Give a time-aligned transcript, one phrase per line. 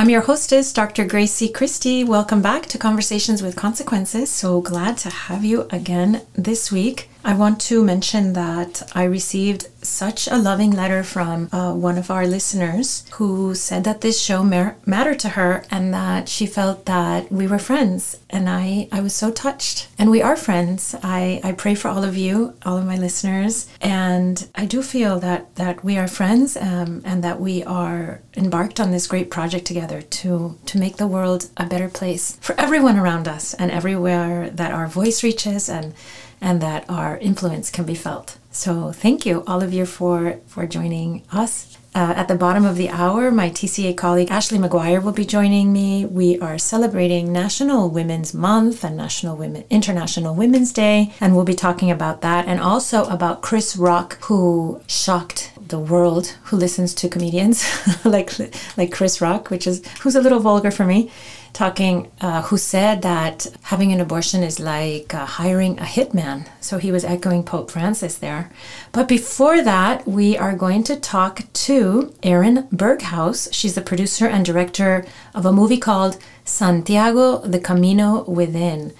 [0.00, 1.04] I'm your hostess, Dr.
[1.04, 2.04] Gracie Christie.
[2.04, 4.30] Welcome back to Conversations with Consequences.
[4.30, 7.09] So glad to have you again this week.
[7.22, 12.10] I want to mention that I received such a loving letter from uh, one of
[12.10, 17.30] our listeners who said that this show mattered to her and that she felt that
[17.30, 18.18] we were friends.
[18.30, 19.88] And I, I was so touched.
[19.98, 20.94] And we are friends.
[21.02, 23.68] I, I pray for all of you, all of my listeners.
[23.80, 28.80] And I do feel that, that we are friends um, and that we are embarked
[28.80, 32.98] on this great project together to, to make the world a better place for everyone
[32.98, 35.94] around us and everywhere that our voice reaches and
[36.40, 38.38] and that our influence can be felt.
[38.50, 41.76] So thank you, all of you, for, for joining us.
[41.92, 45.72] Uh, at the bottom of the hour, my TCA colleague Ashley McGuire will be joining
[45.72, 46.04] me.
[46.04, 51.54] We are celebrating National Women's Month and National Women International Women's Day, and we'll be
[51.54, 57.08] talking about that and also about Chris Rock, who shocked the world who listens to
[57.08, 57.64] comedians
[58.04, 58.30] like
[58.76, 61.10] like Chris Rock, which is who's a little vulgar for me
[61.52, 66.48] talking, uh, who said that having an abortion is like uh, hiring a hitman.
[66.60, 68.50] So he was echoing Pope Francis there.
[68.92, 73.48] But before that, we are going to talk to Erin Berghaus.
[73.52, 75.04] She's the producer and director
[75.34, 78.92] of a movie called Santiago, the Camino Within.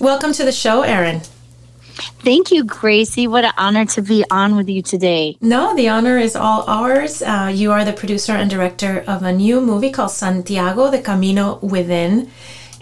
[0.00, 1.22] Welcome to the show, Erin.
[2.00, 3.26] Thank you, Gracie.
[3.26, 5.36] What an honor to be on with you today.
[5.40, 7.22] No, the honor is all ours.
[7.22, 11.58] Uh, you are the producer and director of a new movie called Santiago, the Camino
[11.62, 12.30] Within.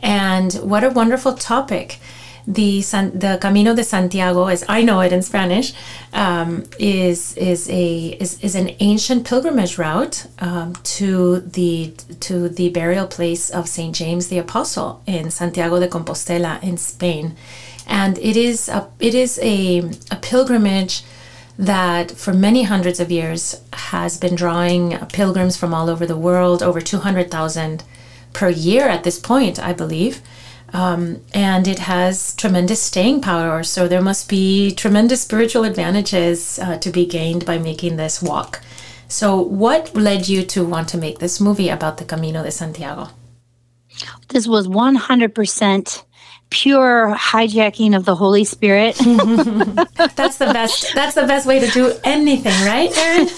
[0.01, 1.99] And what a wonderful topic.
[2.47, 5.75] The, San, the Camino de Santiago, as I know it in Spanish,
[6.15, 12.71] um, is is a is, is an ancient pilgrimage route um, to the to the
[12.71, 17.37] burial place of Saint James the Apostle in Santiago de Compostela in Spain
[17.88, 19.78] and it is a it is a,
[20.10, 21.03] a pilgrimage
[21.59, 26.62] that for many hundreds of years has been drawing pilgrims from all over the world,
[26.62, 27.82] over 200,000
[28.32, 30.22] per year at this point, I believe.
[30.72, 33.65] Um, and it has tremendous staying power.
[33.65, 38.60] So there must be tremendous spiritual advantages uh, to be gained by making this walk.
[39.10, 43.09] So, what led you to want to make this movie about the Camino de Santiago?
[44.28, 46.04] This was 100%
[46.50, 48.97] pure hijacking of the Holy Spirit.
[50.16, 50.94] that's the best.
[50.94, 53.28] That's the best way to do anything, right, Erin?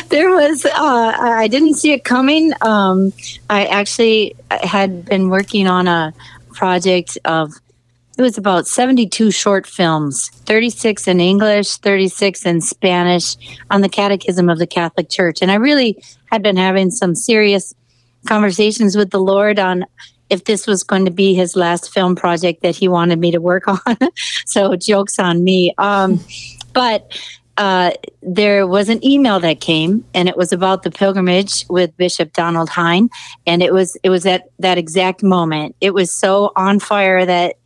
[0.08, 0.64] there was.
[0.64, 2.52] Uh, I didn't see it coming.
[2.60, 3.12] Um,
[3.50, 6.14] I actually had been working on a
[6.52, 7.52] project of.
[8.16, 13.36] It was about 72 short films, 36 in English, 36 in Spanish
[13.72, 15.42] on the Catechism of the Catholic Church.
[15.42, 16.00] And I really
[16.30, 17.74] had been having some serious
[18.26, 19.84] conversations with the Lord on
[20.30, 23.40] if this was going to be his last film project that he wanted me to
[23.40, 23.96] work on.
[24.46, 25.74] so jokes on me.
[25.78, 26.20] Um,
[26.72, 27.12] but
[27.56, 27.92] uh,
[28.22, 32.68] there was an email that came, and it was about the pilgrimage with Bishop Donald
[32.68, 33.10] Hying,
[33.46, 35.76] and it was it was at that exact moment.
[35.80, 37.56] It was so on fire that,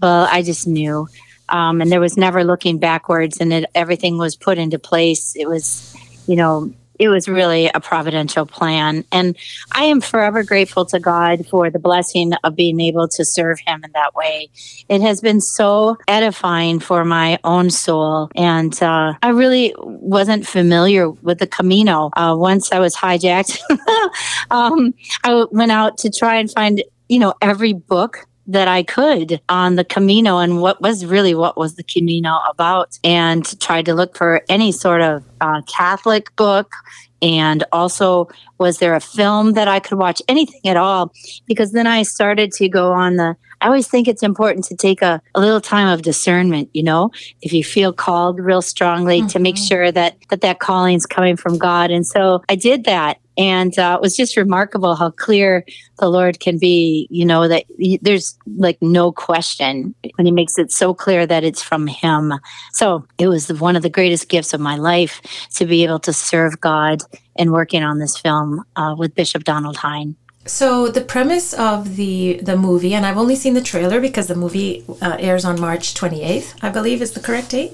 [0.00, 1.06] well, I just knew,
[1.50, 5.36] um, and there was never looking backwards, and it, everything was put into place.
[5.36, 5.94] It was,
[6.26, 9.04] you know, it was really a providential plan.
[9.10, 9.36] And
[9.72, 13.82] I am forever grateful to God for the blessing of being able to serve Him
[13.84, 14.48] in that way.
[14.88, 18.30] It has been so edifying for my own soul.
[18.36, 22.10] And uh, I really wasn't familiar with the Camino.
[22.16, 23.58] Uh, once I was hijacked,
[24.50, 24.94] um,
[25.24, 29.76] I went out to try and find, you know, every book that I could on
[29.76, 34.16] the Camino and what was really what was the Camino about, and tried to look
[34.16, 36.72] for any sort of uh, Catholic book.
[37.22, 38.28] And also,
[38.58, 40.20] was there a film that I could watch?
[40.28, 41.10] Anything at all?
[41.46, 43.34] Because then I started to go on the.
[43.62, 47.10] I always think it's important to take a, a little time of discernment, you know,
[47.40, 49.28] if you feel called real strongly mm-hmm.
[49.28, 49.64] to make mm-hmm.
[49.64, 51.90] sure that, that that calling is coming from God.
[51.90, 55.64] And so I did that and uh, it was just remarkable how clear
[55.98, 60.58] the lord can be you know that he, there's like no question when he makes
[60.58, 62.32] it so clear that it's from him.
[62.72, 65.20] So it was one of the greatest gifts of my life
[65.54, 67.02] to be able to serve god
[67.36, 70.16] and working on this film uh, with bishop donald hying.
[70.46, 74.34] So the premise of the the movie and i've only seen the trailer because the
[74.34, 77.72] movie uh, airs on march 28th i believe is the correct date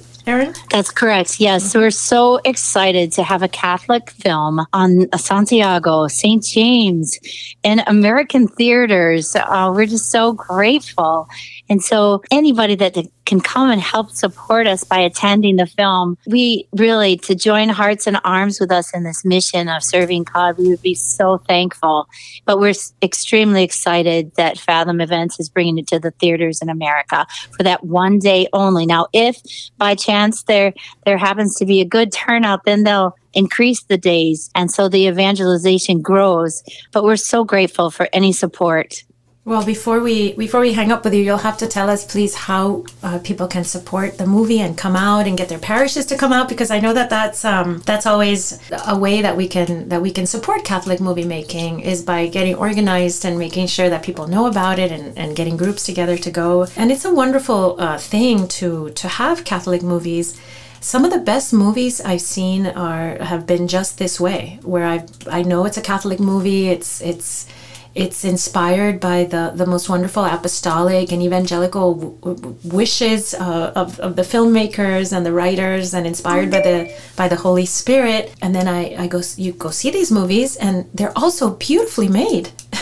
[0.71, 1.41] That's correct.
[1.41, 1.75] Yes.
[1.75, 6.43] We're so excited to have a Catholic film on Santiago, St.
[6.43, 7.19] James,
[7.63, 9.35] in American theaters.
[9.35, 11.29] Uh, we're just so grateful.
[11.69, 12.97] And so, anybody that
[13.27, 18.07] can come and help support us by attending the film, we really, to join hearts
[18.07, 22.09] and arms with us in this mission of serving God, we would be so thankful.
[22.45, 27.27] But we're extremely excited that Fathom Events is bringing it to the theaters in America
[27.57, 28.87] for that one day only.
[28.87, 29.41] Now, if
[29.79, 30.73] by chance there
[31.05, 35.07] there happens to be a good turnout, then they'll increase the days and so the
[35.07, 39.05] evangelization grows but we're so grateful for any support
[39.51, 42.37] well, before we before we hang up with you, you'll have to tell us, please,
[42.37, 46.17] how uh, people can support the movie and come out and get their parishes to
[46.17, 49.89] come out, because I know that that's um, that's always a way that we can
[49.89, 54.05] that we can support Catholic movie making is by getting organized and making sure that
[54.05, 56.69] people know about it and, and getting groups together to go.
[56.77, 60.41] And it's a wonderful uh, thing to to have Catholic movies
[60.83, 65.07] some of the best movies I've seen are have been just this way, where I
[65.39, 66.69] I know it's a Catholic movie.
[66.69, 67.47] It's it's
[67.95, 74.17] it's inspired by the, the most wonderful apostolic and evangelical w- wishes uh, of, of
[74.17, 78.33] the filmmakers and the writers and inspired by the by the Holy Spirit.
[78.43, 82.51] And then I, I go you go see these movies and they're also beautifully made.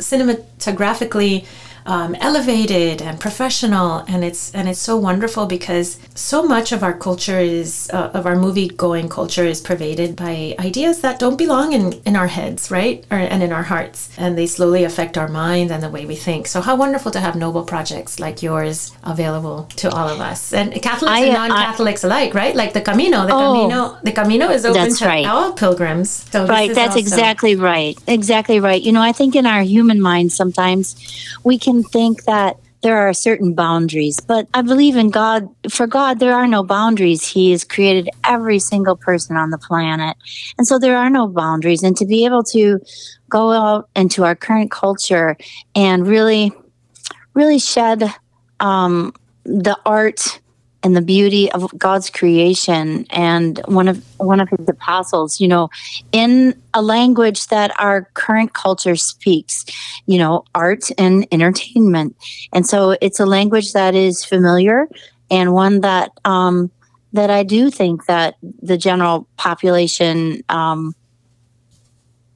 [0.00, 1.46] Cinematographically
[1.90, 6.96] um, elevated and professional, and it's and it's so wonderful because so much of our
[6.96, 11.72] culture is uh, of our movie going culture is pervaded by ideas that don't belong
[11.72, 15.26] in in our heads, right, or, and in our hearts, and they slowly affect our
[15.26, 16.46] minds and the way we think.
[16.46, 20.72] So how wonderful to have noble projects like yours available to all of us, and
[20.80, 22.54] Catholics I, and non-Catholics I, alike, right?
[22.54, 25.26] Like the Camino, the oh, Camino, the Camino is open to right.
[25.26, 26.10] all pilgrims.
[26.30, 28.80] So right, that's also- exactly right, exactly right.
[28.80, 30.94] You know, I think in our human mind sometimes
[31.42, 35.48] we can think that there are certain boundaries, but I believe in God.
[35.68, 37.26] For God, there are no boundaries.
[37.26, 40.16] He has created every single person on the planet.
[40.56, 41.82] And so there are no boundaries.
[41.82, 42.80] And to be able to
[43.28, 45.36] go out into our current culture
[45.74, 46.52] and really,
[47.34, 48.14] really shed
[48.60, 49.12] um,
[49.44, 50.40] the art
[50.82, 55.68] and the beauty of God's creation and one of one of his apostles, you know,
[56.12, 59.64] in a language that our current culture speaks,
[60.06, 62.16] you know, art and entertainment.
[62.52, 64.88] And so it's a language that is familiar
[65.30, 66.70] and one that um
[67.12, 70.94] that I do think that the general population um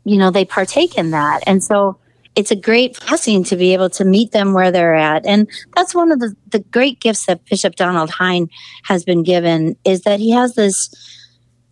[0.06, 1.40] you know, they partake in that.
[1.46, 1.96] And so
[2.36, 5.24] it's a great blessing to be able to meet them where they're at.
[5.24, 8.50] And that's one of the, the great gifts that Bishop Donald Hying
[8.84, 10.92] has been given is that he has this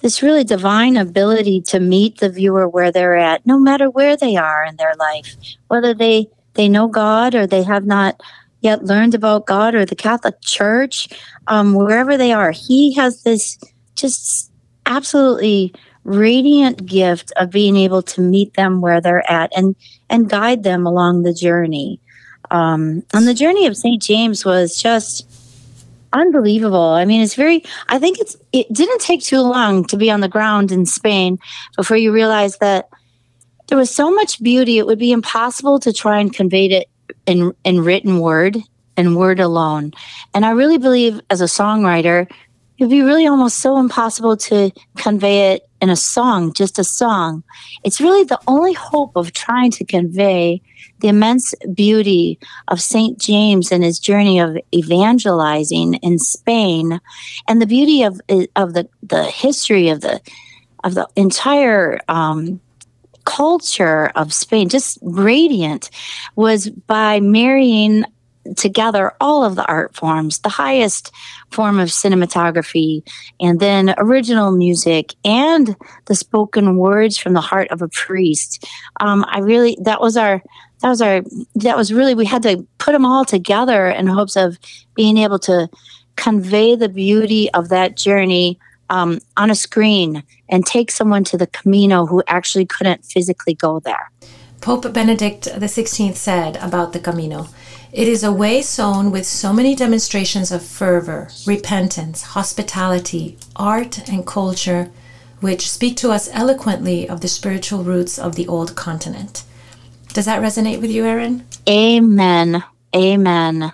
[0.00, 4.34] this really divine ability to meet the viewer where they're at, no matter where they
[4.34, 5.36] are in their life,
[5.68, 8.20] whether they they know God or they have not
[8.60, 11.08] yet learned about God or the Catholic Church,
[11.46, 12.50] um, wherever they are.
[12.50, 13.58] He has this
[13.94, 14.50] just
[14.86, 15.72] absolutely
[16.04, 19.76] radiant gift of being able to meet them where they're at and
[20.10, 22.00] and guide them along the journey.
[22.50, 24.02] Um, and the journey of St.
[24.02, 25.26] James was just
[26.12, 26.80] unbelievable.
[26.80, 27.64] I mean, it's very.
[27.88, 28.36] I think it's.
[28.52, 31.38] It didn't take too long to be on the ground in Spain
[31.76, 32.88] before you realize that
[33.68, 34.78] there was so much beauty.
[34.78, 36.88] It would be impossible to try and convey it
[37.26, 38.58] in in written word
[38.96, 39.92] and word alone.
[40.34, 42.30] And I really believe, as a songwriter,
[42.78, 47.42] it'd be really almost so impossible to convey it in a song, just a song.
[47.82, 50.62] It's really the only hope of trying to convey
[51.00, 53.18] the immense beauty of St.
[53.18, 57.00] James and his journey of evangelizing in Spain
[57.48, 58.20] and the beauty of,
[58.54, 60.20] of the, the history of the,
[60.84, 62.60] of the entire, um,
[63.24, 65.90] culture of Spain, just radiant,
[66.34, 68.04] was by marrying
[68.56, 71.12] together all of the art forms, the highest
[71.50, 73.02] form of cinematography,
[73.40, 78.66] and then original music and the spoken words from the heart of a priest.
[79.00, 80.42] Um, I really, that was our,
[80.80, 81.22] that was our,
[81.56, 84.58] that was really, we had to put them all together in hopes of
[84.94, 85.68] being able to
[86.16, 88.58] convey the beauty of that journey
[88.90, 93.80] um, on a screen and take someone to the Camino who actually couldn't physically go
[93.80, 94.10] there.
[94.60, 97.48] Pope Benedict XVI said about the Camino
[97.92, 104.26] it is a way sown with so many demonstrations of fervor, repentance, hospitality, art, and
[104.26, 104.90] culture,
[105.40, 109.44] which speak to us eloquently of the spiritual roots of the old continent.
[110.14, 111.46] Does that resonate with you, Erin?
[111.68, 112.64] Amen.
[112.96, 113.72] Amen.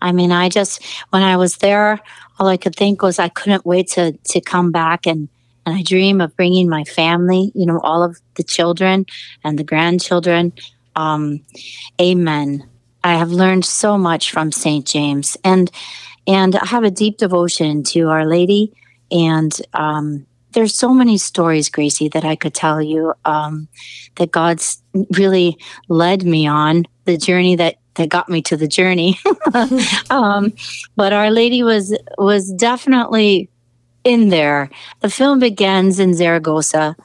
[0.00, 1.98] I mean, I just, when I was there,
[2.38, 5.28] all I could think was I couldn't wait to, to come back and,
[5.64, 9.06] and I dream of bringing my family, you know, all of the children
[9.42, 10.52] and the grandchildren.
[10.94, 11.40] Um,
[12.00, 12.68] amen.
[13.06, 14.84] I have learned so much from St.
[14.84, 15.36] James.
[15.44, 15.70] And
[16.26, 18.72] And I have a deep devotion to Our Lady.
[19.12, 23.68] And um, there's so many stories, Gracie, that I could tell you um,
[24.16, 24.82] that God's
[25.16, 25.56] really
[25.88, 29.18] led me on the journey that that got me to the journey.
[30.10, 30.52] um,
[30.96, 33.48] but Our Lady was was definitely
[34.02, 34.68] in there.
[35.00, 36.96] The film begins in Zaragoza,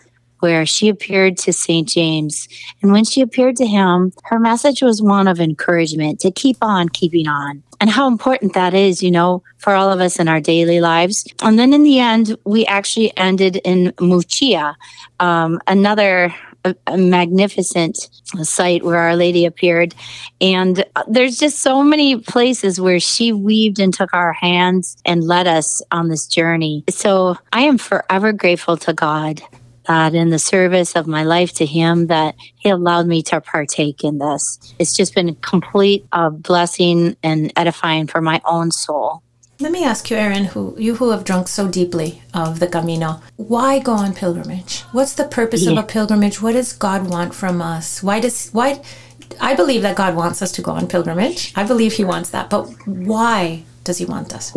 [0.41, 1.87] where she appeared to St.
[1.87, 2.47] James.
[2.81, 6.89] And when she appeared to him, her message was one of encouragement to keep on
[6.89, 7.63] keeping on.
[7.79, 11.25] And how important that is, you know, for all of us in our daily lives.
[11.41, 14.75] And then in the end, we actually ended in Muxía,
[15.19, 16.33] um, another
[16.63, 17.97] a, a, magnificent
[18.43, 19.95] site where Our Lady appeared.
[20.39, 25.47] And there's just so many places where she weaved and took our hands and led
[25.47, 26.83] us on this journey.
[26.89, 29.41] So I am forever grateful to God
[29.87, 34.03] that in the service of my life to Him, that He allowed me to partake
[34.03, 34.73] in this.
[34.79, 39.23] It's just been a complete uh, blessing and edifying for my own soul.
[39.61, 43.21] Let me ask you, Erin, who you who have drunk so deeply of the Camino,
[43.37, 44.81] why go on pilgrimage?
[44.91, 45.73] What's the purpose yeah.
[45.73, 46.41] of a pilgrimage?
[46.41, 48.01] What does God want from us?
[48.01, 48.81] Why does why?
[49.39, 51.53] I believe that God wants us to go on pilgrimage.
[51.55, 54.51] I believe He wants that, but why does He want us?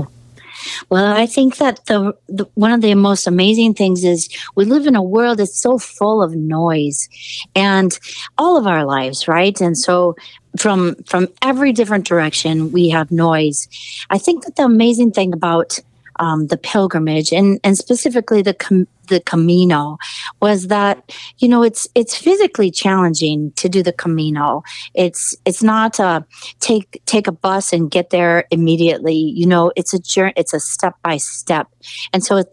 [0.90, 4.87] Well, I think that the, the, one of the most amazing things is we live
[4.87, 7.09] in a world that's so full of noise,
[7.54, 7.99] and
[8.38, 9.61] all of our lives, right?
[9.61, 10.16] And so
[10.56, 13.68] from from every different direction we have noise.
[14.11, 15.78] I think that the amazing thing about
[16.21, 19.99] um, the pilgrimage and and specifically the com- the Camino
[20.40, 24.62] was that you know it's it's physically challenging to do the Camino.
[24.94, 26.25] It's it's not a
[26.61, 29.14] take take a bus and get there immediately.
[29.14, 30.35] You know, it's a journey.
[30.37, 31.68] It's a step by step,
[32.12, 32.47] and so it,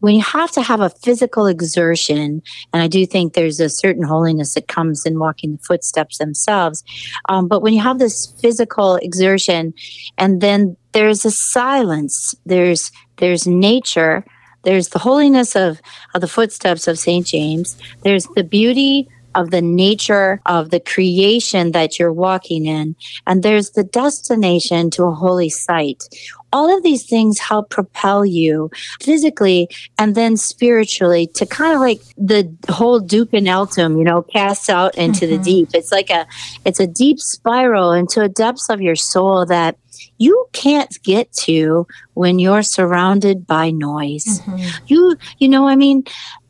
[0.00, 2.42] when you have to have a physical exertion,
[2.72, 6.84] and I do think there's a certain holiness that comes in walking the footsteps themselves,
[7.28, 9.74] um, but when you have this physical exertion,
[10.18, 14.24] and then there's a silence, there's there's nature
[14.66, 15.80] there's the holiness of,
[16.12, 17.24] of the footsteps of St.
[17.24, 17.76] James.
[18.02, 22.96] There's the beauty of the nature of the creation that you're walking in.
[23.26, 26.04] And there's the destination to a holy site.
[26.52, 32.00] All of these things help propel you physically and then spiritually to kind of like
[32.16, 35.36] the whole Altum, you know, cast out into mm-hmm.
[35.36, 35.68] the deep.
[35.74, 36.26] It's like a,
[36.64, 39.76] it's a deep spiral into a depths of your soul that
[40.18, 44.40] you can't get to when you're surrounded by noise.
[44.40, 44.84] Mm-hmm.
[44.86, 46.04] You, you know, I mean,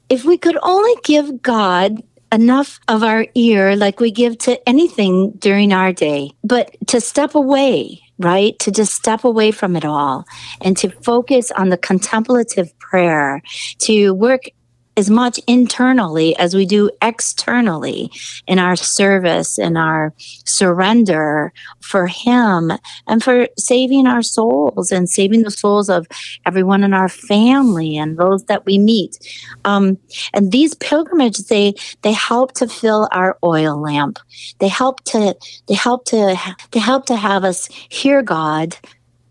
[0.09, 2.00] if we could only give God
[2.33, 7.35] enough of our ear like we give to anything during our day, but to step
[7.35, 8.59] away, right?
[8.61, 10.25] To just step away from it all
[10.61, 13.42] and to focus on the contemplative prayer,
[13.80, 14.50] to work
[14.97, 18.11] as much internally as we do externally
[18.47, 22.73] in our service and our surrender for Him
[23.07, 26.07] and for saving our souls and saving the souls of
[26.47, 29.19] everyone in our family and those that we meet.
[29.65, 29.99] Um,
[30.33, 34.19] and these pilgrimages, they they help to fill our oil lamp.
[34.59, 35.37] They help to
[35.69, 36.37] they help to
[36.71, 38.76] they help to have us hear God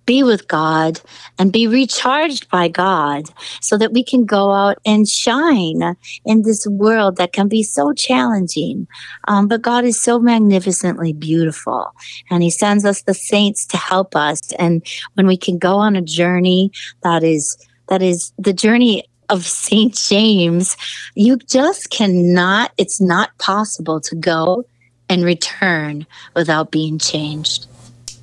[0.05, 1.01] be with God
[1.39, 3.25] and be recharged by God
[3.61, 5.95] so that we can go out and shine
[6.25, 8.87] in this world that can be so challenging.
[9.27, 11.91] Um, but God is so magnificently beautiful
[12.29, 14.51] and He sends us the saints to help us.
[14.53, 14.85] And
[15.15, 16.71] when we can go on a journey
[17.03, 17.57] that is,
[17.89, 19.95] that is the journey of St.
[19.95, 20.77] James,
[21.15, 24.65] you just cannot, it's not possible to go
[25.09, 27.67] and return without being changed.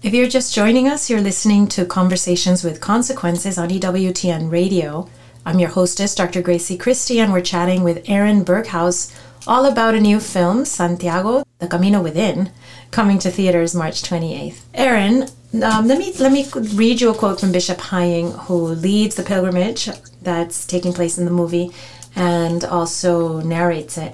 [0.02, 5.08] If you're just joining us, you're listening to Conversations with Consequences on EWTN Radio.
[5.46, 6.42] I'm your hostess, Dr.
[6.42, 9.16] Gracie Christie, and we're chatting with Erin Berghaus
[9.46, 12.50] all about a new film, Santiago, The Camino Within,
[12.90, 14.62] coming to theaters March 28th.
[14.74, 15.28] Erin,
[15.62, 19.22] um, let me let me read you a quote from Bishop Hying, who leads the
[19.22, 19.88] pilgrimage
[20.20, 21.70] that's taking place in the movie
[22.16, 24.12] and also narrates it.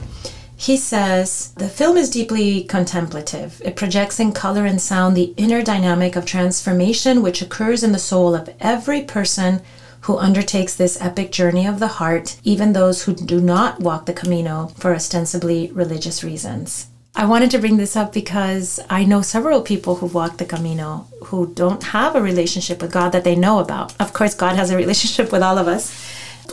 [0.60, 3.62] He says the film is deeply contemplative.
[3.64, 7.98] It projects in color and sound the inner dynamic of transformation which occurs in the
[8.00, 9.62] soul of every person
[10.02, 14.12] who undertakes this epic journey of the heart, even those who do not walk the
[14.12, 16.88] Camino for ostensibly religious reasons.
[17.14, 21.06] I wanted to bring this up because I know several people who walk the Camino
[21.26, 23.94] who don't have a relationship with God that they know about.
[24.00, 25.92] Of course, God has a relationship with all of us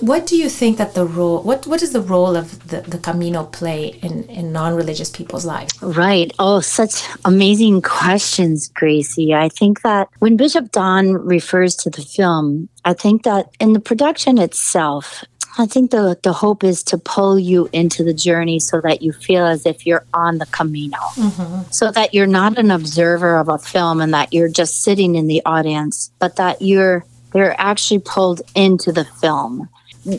[0.01, 2.97] What do you think that the role, what, what is the role of the, the
[2.97, 5.73] Camino play in, in non religious people's lives?
[5.81, 6.31] Right.
[6.37, 9.33] Oh, such amazing questions, Gracie.
[9.33, 13.79] I think that when Bishop Don refers to the film, I think that in the
[13.79, 15.23] production itself,
[15.57, 19.13] I think the, the hope is to pull you into the journey so that you
[19.13, 21.71] feel as if you're on the Camino, mm-hmm.
[21.71, 25.27] so that you're not an observer of a film and that you're just sitting in
[25.27, 29.67] the audience, but that you're they're actually pulled into the film,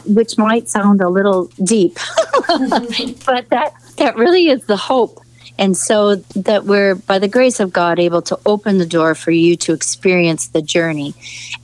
[0.06, 1.94] which might sound a little deep,
[2.48, 5.20] but that that really is the hope
[5.58, 9.30] and so that we're, by the grace of God, able to open the door for
[9.30, 11.14] you to experience the journey.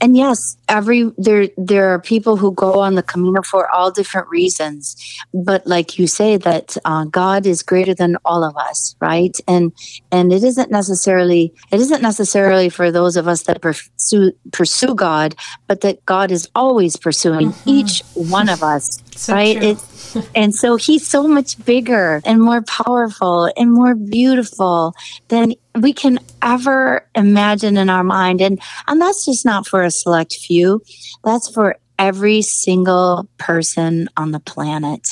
[0.01, 4.27] And yes, every there there are people who go on the Camino for all different
[4.29, 4.97] reasons,
[5.33, 9.37] but like you say, that uh, God is greater than all of us, right?
[9.47, 9.71] And
[10.11, 15.35] and it isn't necessarily it isn't necessarily for those of us that pursue pursue God,
[15.67, 17.69] but that God is always pursuing mm-hmm.
[17.69, 19.61] each one of us, so right?
[19.61, 24.93] It's and so he's so much bigger and more powerful and more beautiful
[25.29, 28.41] than we can ever imagine in our mind.
[28.41, 30.83] And, and that's just not for a select few.
[31.23, 35.09] That's for every single person on the planet.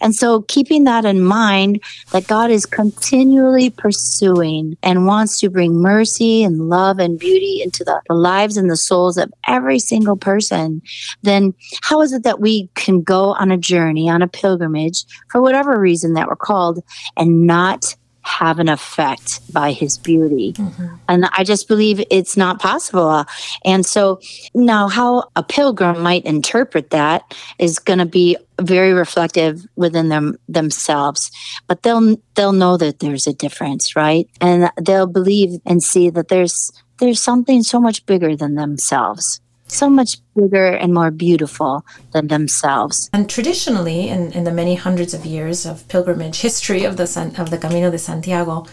[0.00, 5.74] And so, keeping that in mind, that God is continually pursuing and wants to bring
[5.74, 10.16] mercy and love and beauty into the, the, lives and the souls of every single
[10.16, 10.82] person,
[11.22, 15.42] then how is it that we can go on a journey, on a pilgrimage, for
[15.42, 16.82] whatever reason that we're called,
[17.16, 20.52] and not have an effect by his beauty.
[20.52, 20.94] Mm-hmm.
[21.08, 23.24] And I just believe it's not possible.
[23.64, 24.20] And so
[24.54, 30.36] now, how a pilgrim might interpret that is going to be very reflective within them
[30.46, 31.30] themselves
[31.66, 36.28] but they'll they'll know that there's a difference right and they'll believe and see that
[36.28, 39.40] there's there's something so much bigger than themselves
[39.72, 43.10] so much bigger and more beautiful than themselves.
[43.12, 47.34] And traditionally, in, in the many hundreds of years of pilgrimage history of the San,
[47.36, 48.66] of the Camino de Santiago,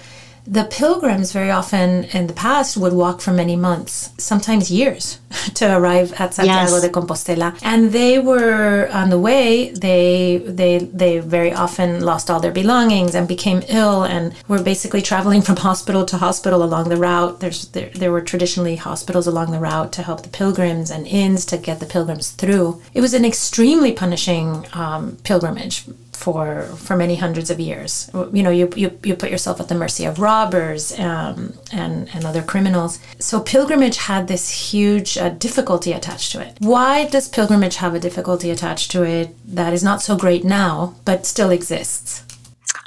[0.51, 5.19] the pilgrims very often in the past would walk for many months, sometimes years,
[5.53, 6.81] to arrive at Santiago yes.
[6.81, 7.57] de Compostela.
[7.61, 9.69] And they were on the way.
[9.69, 15.03] They they they very often lost all their belongings and became ill, and were basically
[15.03, 17.39] traveling from hospital to hospital along the route.
[17.41, 21.45] There's there, there were traditionally hospitals along the route to help the pilgrims and inns
[21.45, 22.81] to get the pilgrims through.
[22.95, 25.85] It was an extremely punishing um, pilgrimage
[26.19, 28.11] for for many hundreds of years.
[28.13, 32.25] You know, you, you, you put yourself at the mercy of robbers um, and and
[32.25, 32.99] other criminals.
[33.19, 36.57] So pilgrimage had this huge uh, difficulty attached to it.
[36.59, 40.95] Why does pilgrimage have a difficulty attached to it that is not so great now,
[41.05, 42.23] but still exists?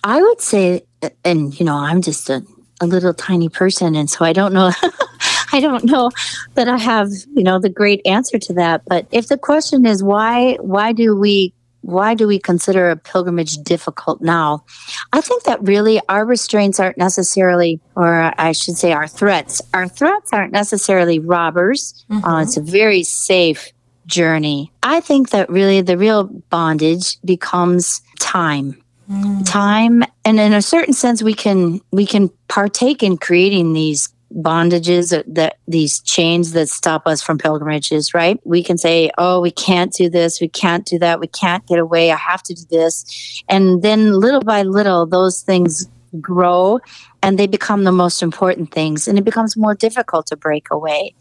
[0.04, 0.82] I would say,
[1.24, 2.44] and you know, I'm just a,
[2.82, 4.72] a little tiny person, and so I don't know.
[5.54, 6.10] I don't know
[6.54, 8.82] that I have, you know, the great answer to that.
[8.86, 13.58] But if the question is why, why do we why do we consider a pilgrimage
[13.58, 14.64] difficult now?
[15.12, 19.60] I think that really our restraints aren't necessarily, or I should say, our threats.
[19.74, 22.04] Our threats aren't necessarily robbers.
[22.10, 22.24] Uh, mm-hmm.
[22.24, 23.72] Uh, it's a very safe
[24.06, 24.72] journey.
[24.82, 28.78] I think that really the real bondage becomes time.
[29.10, 29.44] Mm.
[29.44, 35.22] Time, and in a certain sense, we can we can partake in creating these bondages
[35.26, 38.40] that these chains that stop us from pilgrimages, right?
[38.44, 41.78] We can say, oh, we can't do this, we can't do that, we can't get
[41.78, 43.42] away, I have to do this.
[43.48, 45.88] And then little by little, those things
[46.20, 46.80] grow
[47.22, 51.14] and they become the most important things and it becomes more difficult to break away.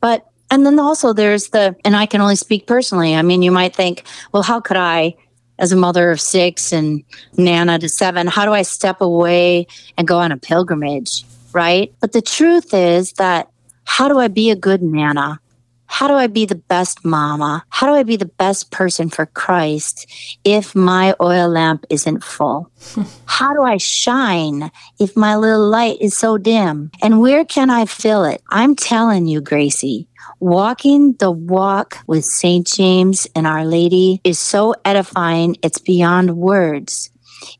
[0.00, 3.14] But and then also there's the and I can only speak personally.
[3.14, 5.14] I mean, you might think, well, how could I
[5.58, 7.04] as a mother of six and
[7.36, 11.24] Nana to seven, how do I step away and go on a pilgrimage?
[11.54, 11.94] Right?
[12.00, 13.48] But the truth is that
[13.84, 15.40] how do I be a good Nana?
[15.86, 17.64] How do I be the best mama?
[17.68, 20.10] How do I be the best person for Christ
[20.42, 22.68] if my oil lamp isn't full?
[23.26, 26.90] How do I shine if my little light is so dim?
[27.00, 28.42] And where can I fill it?
[28.48, 30.08] I'm telling you, Gracie,
[30.40, 32.66] walking the walk with St.
[32.66, 37.10] James and Our Lady is so edifying, it's beyond words.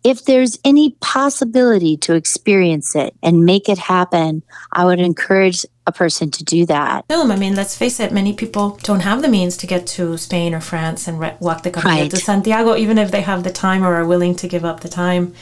[0.03, 4.43] If there's any possibility to experience it and make it happen,
[4.73, 7.05] I would encourage a person to do that.
[7.11, 10.17] No, I mean, let's face it, many people don't have the means to get to
[10.17, 12.11] Spain or France and walk the Camino right.
[12.11, 14.89] to Santiago, even if they have the time or are willing to give up the
[14.89, 15.35] time.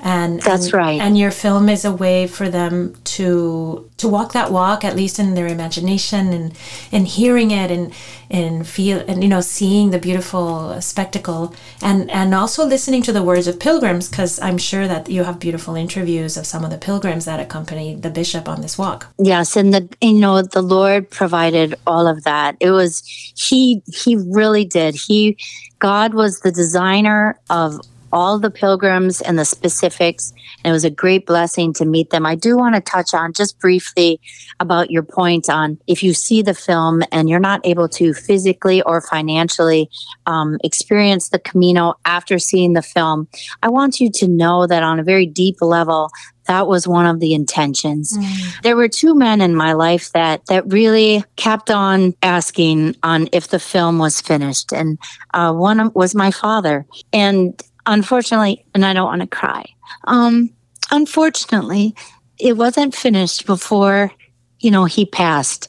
[0.00, 1.00] And that's and, right.
[1.00, 5.18] and your film is a way for them to to walk that walk at least
[5.18, 6.56] in their imagination and
[6.92, 7.92] and hearing it and
[8.30, 11.54] and feel and you know seeing the beautiful spectacle.
[11.82, 15.38] And and also listening to the words of pilgrims because i'm sure that you have
[15.38, 19.06] beautiful interviews of some of the pilgrims that accompanied the bishop on this walk.
[19.18, 22.56] Yes and the you know the lord provided all of that.
[22.60, 23.02] It was
[23.36, 24.94] he he really did.
[24.94, 25.38] He
[25.78, 27.80] god was the designer of
[28.14, 30.32] all the pilgrims and the specifics.
[30.62, 32.24] And it was a great blessing to meet them.
[32.24, 34.20] I do want to touch on just briefly
[34.60, 38.80] about your point on if you see the film and you're not able to physically
[38.82, 39.90] or financially
[40.26, 43.26] um, experience the Camino after seeing the film,
[43.62, 46.10] I want you to know that on a very deep level,
[46.46, 48.16] that was one of the intentions.
[48.16, 48.62] Mm.
[48.62, 53.48] There were two men in my life that that really kept on asking on if
[53.48, 54.98] the film was finished, and
[55.32, 56.86] uh, one was my father.
[57.12, 59.64] And unfortunately, and I don't want to cry.
[60.04, 60.50] Um,
[60.90, 61.94] unfortunately,
[62.38, 64.12] it wasn't finished before,
[64.60, 65.68] you know, he passed.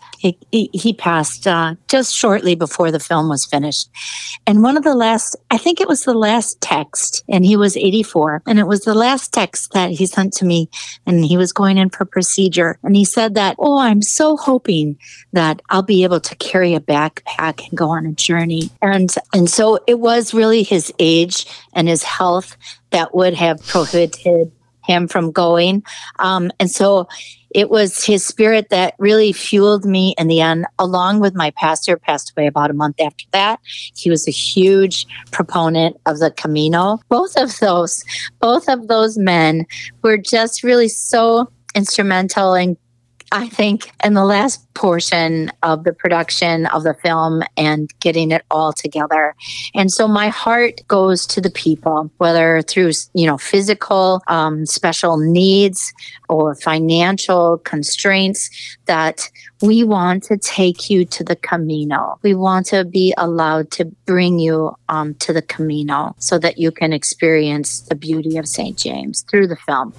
[0.52, 3.90] He, he passed uh, just shortly before the film was finished.
[4.48, 7.78] And one of the last, I think it was the last text, and he was
[7.78, 10.70] 84, and it was the last text that he sent to me,
[11.06, 12.80] and he was going in for procedure.
[12.84, 14.98] And he said that, Oh, I'm so hoping
[15.34, 18.70] that I'll be able to carry a backpack and go on a journey.
[18.82, 22.58] And, and so it was really his age and his health
[22.92, 24.52] that would have prohibited
[24.86, 25.84] him from going.
[26.20, 27.08] Um, and so
[27.56, 31.96] it was his spirit that really fueled me in the end, along with my pastor,
[31.96, 33.62] passed away about a month after that.
[33.96, 37.00] He was a huge proponent of the Camino.
[37.08, 38.04] Both of those,
[38.42, 39.66] both of those men
[40.02, 42.76] were just really so instrumental in
[43.32, 48.44] I think in the last portion of the production of the film and getting it
[48.52, 49.36] all together.
[49.74, 55.18] And so my heart goes to the people, whether through, you know, physical, um, special
[55.18, 55.94] needs
[56.30, 58.50] or financial constraints
[58.86, 59.30] that
[59.62, 62.20] we want to take you to the Camino.
[62.22, 66.72] We want to be allowed to bring you um, to the Camino so that you
[66.72, 68.78] can experience the beauty of St.
[68.78, 69.94] James through the film.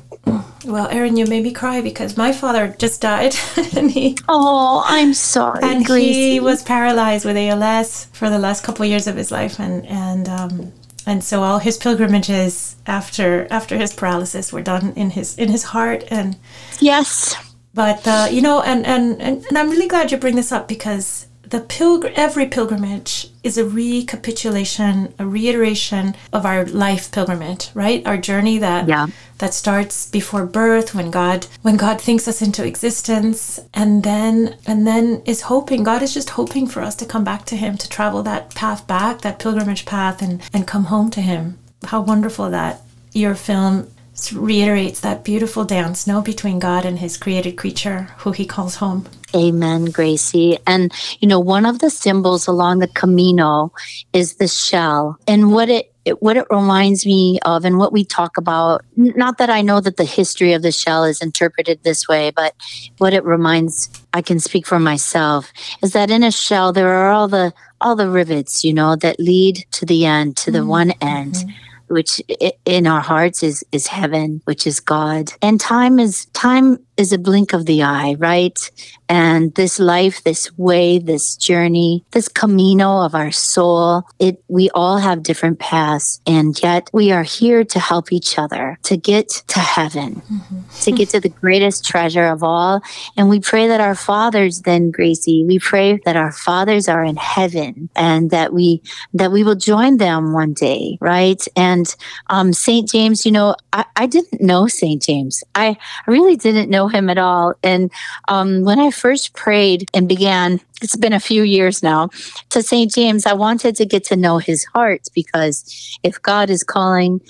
[0.65, 3.37] Well, Erin, you made me cry because my father just died,
[3.77, 4.19] and he.
[4.29, 5.61] Oh, I'm sorry.
[5.63, 6.33] And Gracie.
[6.33, 9.87] he was paralyzed with ALS for the last couple of years of his life, and
[9.87, 10.73] and um,
[11.07, 15.65] and so all his pilgrimages after after his paralysis were done in his in his
[15.65, 16.37] heart and.
[16.81, 17.37] Yes.
[17.77, 20.67] But uh, you know, and, and and and I'm really glad you bring this up
[20.67, 28.05] because the pilgr every pilgrimage is a recapitulation, a reiteration of our life pilgrimage, right?
[28.07, 29.09] Our journey that yeah.
[29.39, 34.87] that starts before birth, when God when God thinks us into existence, and then and
[34.87, 35.85] then is hoping.
[35.85, 38.87] God is just hoping for us to come back to Him, to travel that path
[38.87, 41.59] back, that pilgrimage path, and and come home to Him.
[41.85, 42.81] How wonderful that
[43.13, 43.89] your film
[44.33, 49.07] reiterates that beautiful dance, no, between God and His created creature, who He calls home.
[49.35, 50.59] Amen, Gracie.
[50.67, 53.73] And, you know, one of the symbols along the Camino
[54.13, 55.19] is the shell.
[55.29, 59.39] And what it, it, what it reminds me of and what we talk about not
[59.39, 62.55] that i know that the history of the shell is interpreted this way but
[62.99, 65.53] what it reminds i can speak for myself
[65.83, 69.19] is that in a shell there are all the all the rivets you know that
[69.19, 70.69] lead to the end to the mm-hmm.
[70.69, 72.21] one end mm-hmm which
[72.65, 75.33] in our hearts is is heaven which is god.
[75.43, 78.71] And time is time is a blink of the eye, right?
[79.09, 84.99] And this life, this way, this journey, this camino of our soul, it we all
[84.99, 89.61] have different paths and yet we are here to help each other to get to
[89.61, 90.61] heaven, mm-hmm.
[90.83, 92.81] to get to the greatest treasure of all.
[93.17, 97.17] And we pray that our fathers then, Gracie, we pray that our fathers are in
[97.17, 98.83] heaven and that we
[99.15, 101.47] that we will join them one day, right?
[101.55, 101.95] And
[102.29, 102.89] um St.
[102.89, 105.01] James, you know, I, I didn't know St.
[105.01, 105.45] James.
[105.55, 107.55] I, I really didn't know him at all.
[107.63, 107.91] And
[108.29, 112.11] um, when I first prayed and began, it's been a few years now,
[112.51, 112.93] to St.
[112.93, 117.21] James, I wanted to get to know his heart because if God is calling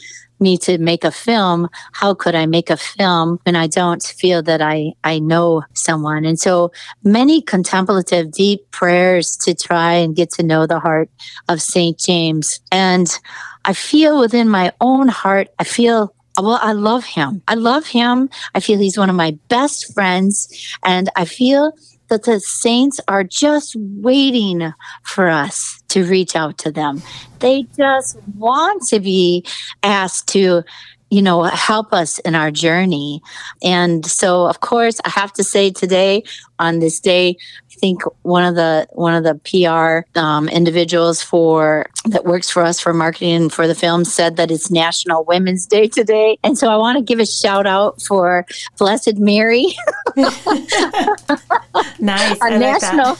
[0.40, 4.42] me to make a film, how could I make a film when I don't feel
[4.42, 6.24] that I, I know someone?
[6.24, 11.08] And so many contemplative, deep prayers to try and get to know the heart
[11.48, 11.98] of St.
[11.98, 12.60] James.
[12.70, 13.08] And
[13.64, 17.42] I feel within my own heart, I feel well, I love him.
[17.48, 18.28] I love him.
[18.54, 20.48] I feel he's one of my best friends.
[20.84, 21.72] And I feel
[22.08, 24.72] that the saints are just waiting
[25.02, 27.02] for us to reach out to them.
[27.40, 29.44] They just want to be
[29.82, 30.62] asked to
[31.08, 33.22] you know, help us in our journey.
[33.62, 36.24] And so, of course, I have to say today,
[36.58, 37.36] on this day
[37.76, 42.62] I think one of the one of the PR um, individuals for that works for
[42.62, 46.68] us for marketing for the film said that it's National Women's Day today, and so
[46.68, 48.46] I want to give a shout out for
[48.78, 49.66] Blessed Mary.
[51.98, 52.40] nice.
[52.40, 53.18] on National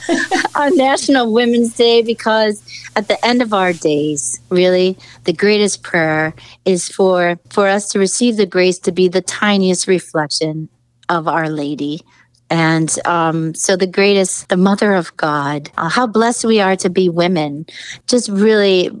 [0.55, 2.63] on National Women's Day because
[2.95, 6.33] at the end of our days, really, the greatest prayer
[6.65, 10.67] is for for us to receive the grace to be the tiniest reflection
[11.09, 12.01] of Our Lady.
[12.49, 16.89] And um, so, the greatest, the Mother of God, uh, how blessed we are to
[16.89, 17.65] be women.
[18.07, 18.91] Just really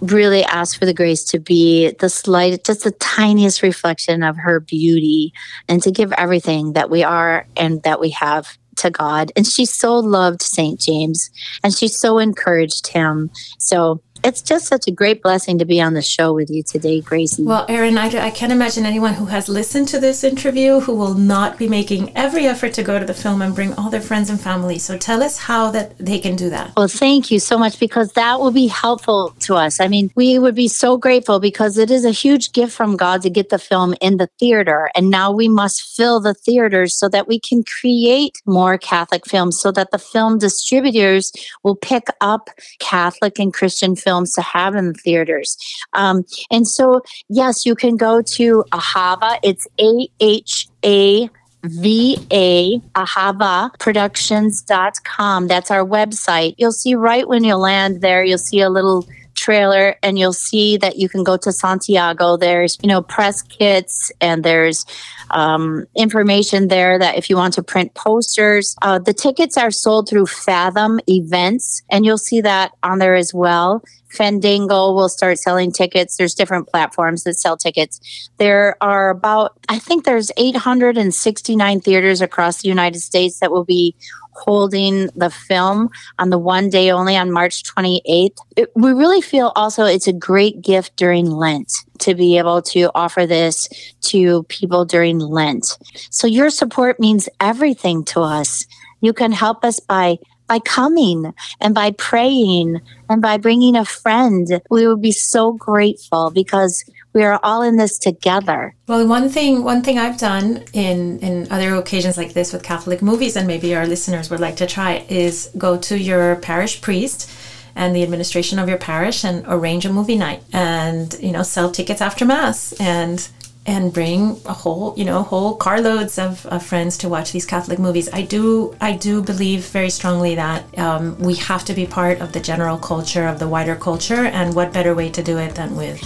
[0.00, 4.60] really ask for the grace to be the slight, just the tiniest reflection of her
[4.60, 5.32] beauty
[5.68, 9.32] and to give everything that we are and that we have to God.
[9.36, 10.78] And she so loved St.
[10.78, 11.30] James
[11.62, 13.30] and she so encouraged him.
[13.58, 17.00] So it's just such a great blessing to be on the show with you today,
[17.00, 17.44] Gracie.
[17.44, 21.14] Well, Erin, I, I can't imagine anyone who has listened to this interview who will
[21.14, 24.28] not be making every effort to go to the film and bring all their friends
[24.28, 24.80] and family.
[24.80, 26.72] So tell us how that they can do that.
[26.76, 29.78] Well, thank you so much because that will be helpful to us.
[29.78, 33.22] I mean, we would be so grateful because it is a huge gift from God
[33.22, 34.90] to get the film in the theater.
[34.96, 39.60] And now we must fill the theaters so that we can create more Catholic films
[39.60, 44.74] so that the film distributors will pick up Catholic and Christian films films to have
[44.74, 45.56] in the theaters.
[45.92, 49.38] Um, and so, yes, you can go to Ahava.
[49.42, 51.28] It's A H A
[51.62, 55.48] VA Ahava Productions.com.
[55.48, 56.54] That's our website.
[56.58, 60.76] You'll see right when you land there, you'll see a little trailer and you'll see
[60.78, 62.36] that you can go to Santiago.
[62.36, 64.84] There's, you know, press kits and there's
[65.30, 70.08] um, information there that if you want to print posters, uh, the tickets are sold
[70.08, 73.82] through Fathom Events, and you'll see that on there as well.
[74.08, 76.16] Fandango will start selling tickets.
[76.16, 78.30] There's different platforms that sell tickets.
[78.38, 83.94] There are about, I think there's 869 theaters across the United States that will be
[84.36, 88.36] holding the film on the one day only on March 28th.
[88.56, 92.90] It, we really feel also it's a great gift during Lent to be able to
[92.94, 93.68] offer this
[94.02, 95.78] to people during Lent.
[96.10, 98.66] So your support means everything to us.
[99.00, 104.60] You can help us by by coming and by praying and by bringing a friend.
[104.70, 108.74] We would be so grateful because we are all in this together.
[108.86, 113.00] Well, one thing one thing I've done in in other occasions like this with Catholic
[113.00, 117.30] movies, and maybe our listeners would like to try, is go to your parish priest
[117.74, 121.70] and the administration of your parish and arrange a movie night, and you know sell
[121.70, 123.28] tickets after mass and
[123.66, 127.78] and bring a whole you know whole carloads of, of friends to watch these catholic
[127.78, 132.20] movies i do i do believe very strongly that um, we have to be part
[132.20, 135.54] of the general culture of the wider culture and what better way to do it
[135.54, 136.00] than with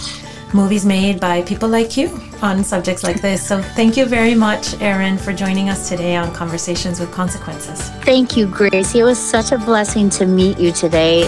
[0.53, 3.45] movies made by people like you on subjects like this.
[3.45, 7.89] So thank you very much, Erin, for joining us today on Conversations with Consequences.
[8.03, 8.95] Thank you, Grace.
[8.95, 11.23] It was such a blessing to meet you today.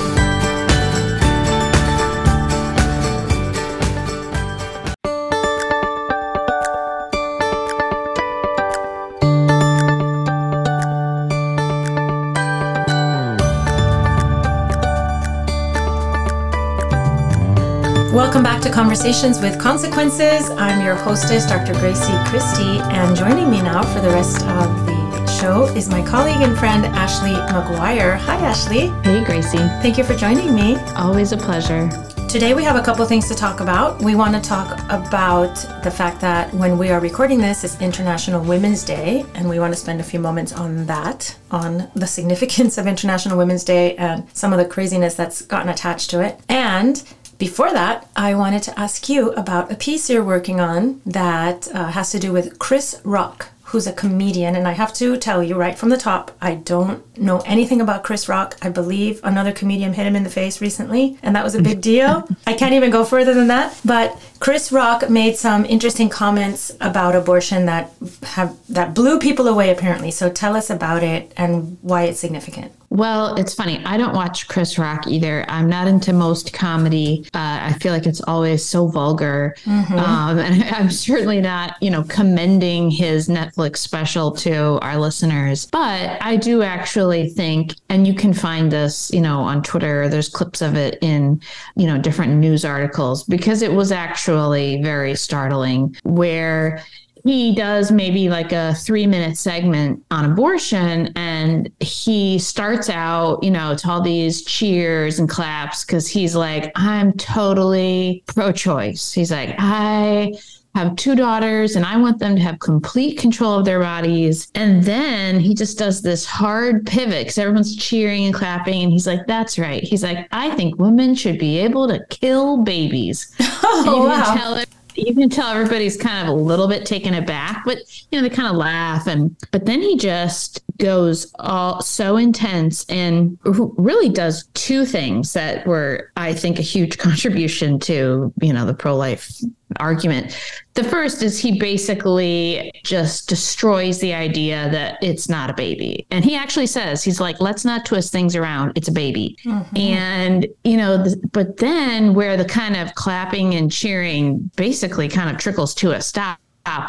[18.43, 20.49] Welcome back to Conversations with Consequences.
[20.49, 21.71] I'm your hostess, Dr.
[21.75, 26.41] Gracie Christie, and joining me now for the rest of the show is my colleague
[26.41, 28.17] and friend Ashley McGuire.
[28.17, 28.87] Hi, Ashley.
[29.03, 29.59] Hey, Gracie.
[29.81, 30.75] Thank you for joining me.
[30.97, 31.89] Always a pleasure.
[32.27, 34.01] Today we have a couple things to talk about.
[34.01, 38.43] We want to talk about the fact that when we are recording this, it's International
[38.43, 42.77] Women's Day, and we want to spend a few moments on that, on the significance
[42.77, 46.41] of International Women's Day and some of the craziness that's gotten attached to it.
[46.49, 47.01] And
[47.43, 51.87] before that, I wanted to ask you about a piece you're working on that uh,
[51.87, 54.55] has to do with Chris Rock, who's a comedian.
[54.55, 58.05] And I have to tell you right from the top, I don't know anything about
[58.05, 58.55] Chris Rock.
[58.61, 61.81] I believe another comedian hit him in the face recently, and that was a big
[61.91, 62.25] deal.
[62.47, 63.77] I can't even go further than that.
[63.83, 69.69] But Chris Rock made some interesting comments about abortion that have that blew people away
[69.69, 70.11] apparently.
[70.11, 72.73] So tell us about it and why it's significant.
[72.89, 73.83] Well, it's funny.
[73.85, 75.45] I don't watch Chris Rock either.
[75.47, 77.25] I'm not into most comedy.
[77.33, 79.55] Uh, I feel like it's always so vulgar.
[79.63, 79.97] Mm-hmm.
[79.97, 85.65] Um, and I'm certainly not, you know, commending his Netflix special to our listeners.
[85.71, 90.29] But I do actually think, and you can find this, you know, on Twitter, there's
[90.29, 91.41] clips of it in,
[91.75, 94.32] you know, different news articles because it was actually
[94.81, 96.83] very startling where
[97.25, 103.51] he does maybe like a three minute segment on abortion and he starts out, you
[103.51, 109.13] know, to all these cheers and claps because he's like, I'm totally pro choice.
[109.13, 110.33] He's like, I
[110.75, 114.49] have two daughters and I want them to have complete control of their bodies.
[114.55, 118.83] And then he just does this hard pivot because everyone's cheering and clapping.
[118.83, 119.83] And he's like, that's right.
[119.83, 123.33] He's like, I think women should be able to kill babies.
[123.75, 124.63] Oh, wow
[124.95, 127.79] you can tell everybody's kind of a little bit taken aback, but
[128.11, 132.85] you know, they kind of laugh and but then he just goes all so intense
[132.89, 138.65] and really does two things that were I think a huge contribution to, you know,
[138.65, 139.31] the pro-life
[139.79, 140.37] argument.
[140.73, 146.07] The first is he basically just destroys the idea that it's not a baby.
[146.09, 148.73] And he actually says, he's like, let's not twist things around.
[148.75, 149.37] It's a baby.
[149.45, 149.77] Mm-hmm.
[149.77, 155.29] And, you know, the, but then where the kind of clapping and cheering basically kind
[155.29, 156.39] of trickles to a stop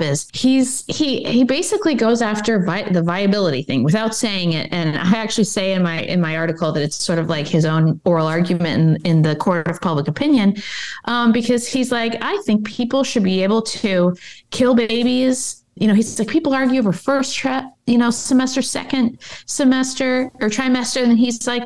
[0.00, 4.72] is he's he he basically goes after vi- the viability thing without saying it.
[4.72, 7.64] And i actually say in my in my article that it's sort of like his
[7.64, 10.56] own oral argument in, in the court of public opinion
[11.06, 14.16] um, because he's like i think people should be able to
[14.50, 15.62] kill babies.
[15.76, 20.48] You know he's like people argue over first tra- you know semester second semester or
[20.48, 21.02] trimester.
[21.02, 21.64] And he's like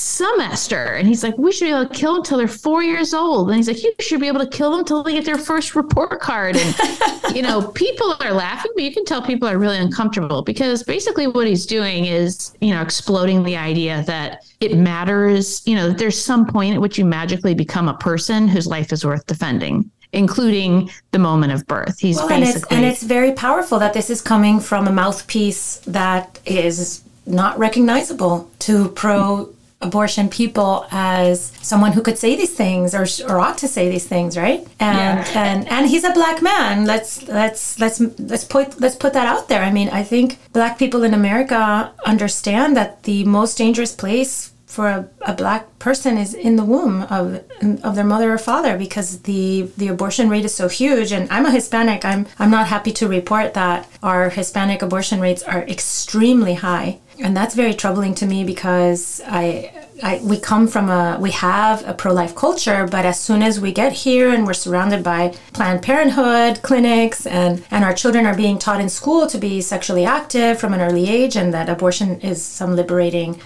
[0.00, 0.94] semester.
[0.94, 3.48] And he's like, we should be able to kill them until they're four years old.
[3.48, 5.74] And he's like, you should be able to kill them until they get their first
[5.74, 6.56] report card.
[6.56, 10.82] And, you know, people are laughing, but you can tell people are really uncomfortable because
[10.82, 15.88] basically what he's doing is, you know, exploding the idea that it matters, you know,
[15.88, 19.26] that there's some point at which you magically become a person whose life is worth
[19.26, 22.00] defending including the moment of birth.
[22.00, 24.92] He's well, basically and it's, and it's very powerful that this is coming from a
[24.92, 29.48] mouthpiece that is not recognizable to pro
[29.82, 34.06] abortion people as someone who could say these things or, or ought to say these
[34.06, 34.66] things right?
[34.78, 35.42] And yeah.
[35.44, 36.84] and and he's a black man.
[36.84, 39.62] Let's let's let's let's put let's put that out there.
[39.62, 44.86] I mean i think black people in america understand that the most dangerous place for
[44.88, 47.42] a, a black person is in the womb of
[47.82, 51.10] of their mother or father because the the abortion rate is so huge.
[51.12, 52.04] And I'm a Hispanic.
[52.04, 57.36] I'm I'm not happy to report that our Hispanic abortion rates are extremely high and
[57.36, 61.94] that's very troubling to me because I, I we come from a we have a
[61.94, 66.62] pro-life culture but as soon as we get here and we're surrounded by planned parenthood
[66.62, 70.72] clinics and and our children are being taught in school to be sexually active from
[70.72, 73.40] an early age and that abortion is some liberating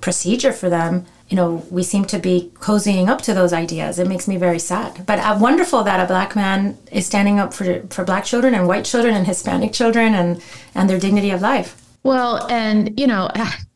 [0.00, 3.98] procedure for them you know we seem to be cozying up to those ideas.
[3.98, 5.06] It makes me very sad.
[5.06, 8.68] But uh, wonderful that a black man is standing up for for black children and
[8.68, 10.42] white children and hispanic children and
[10.74, 13.30] and their dignity of life well, and you know,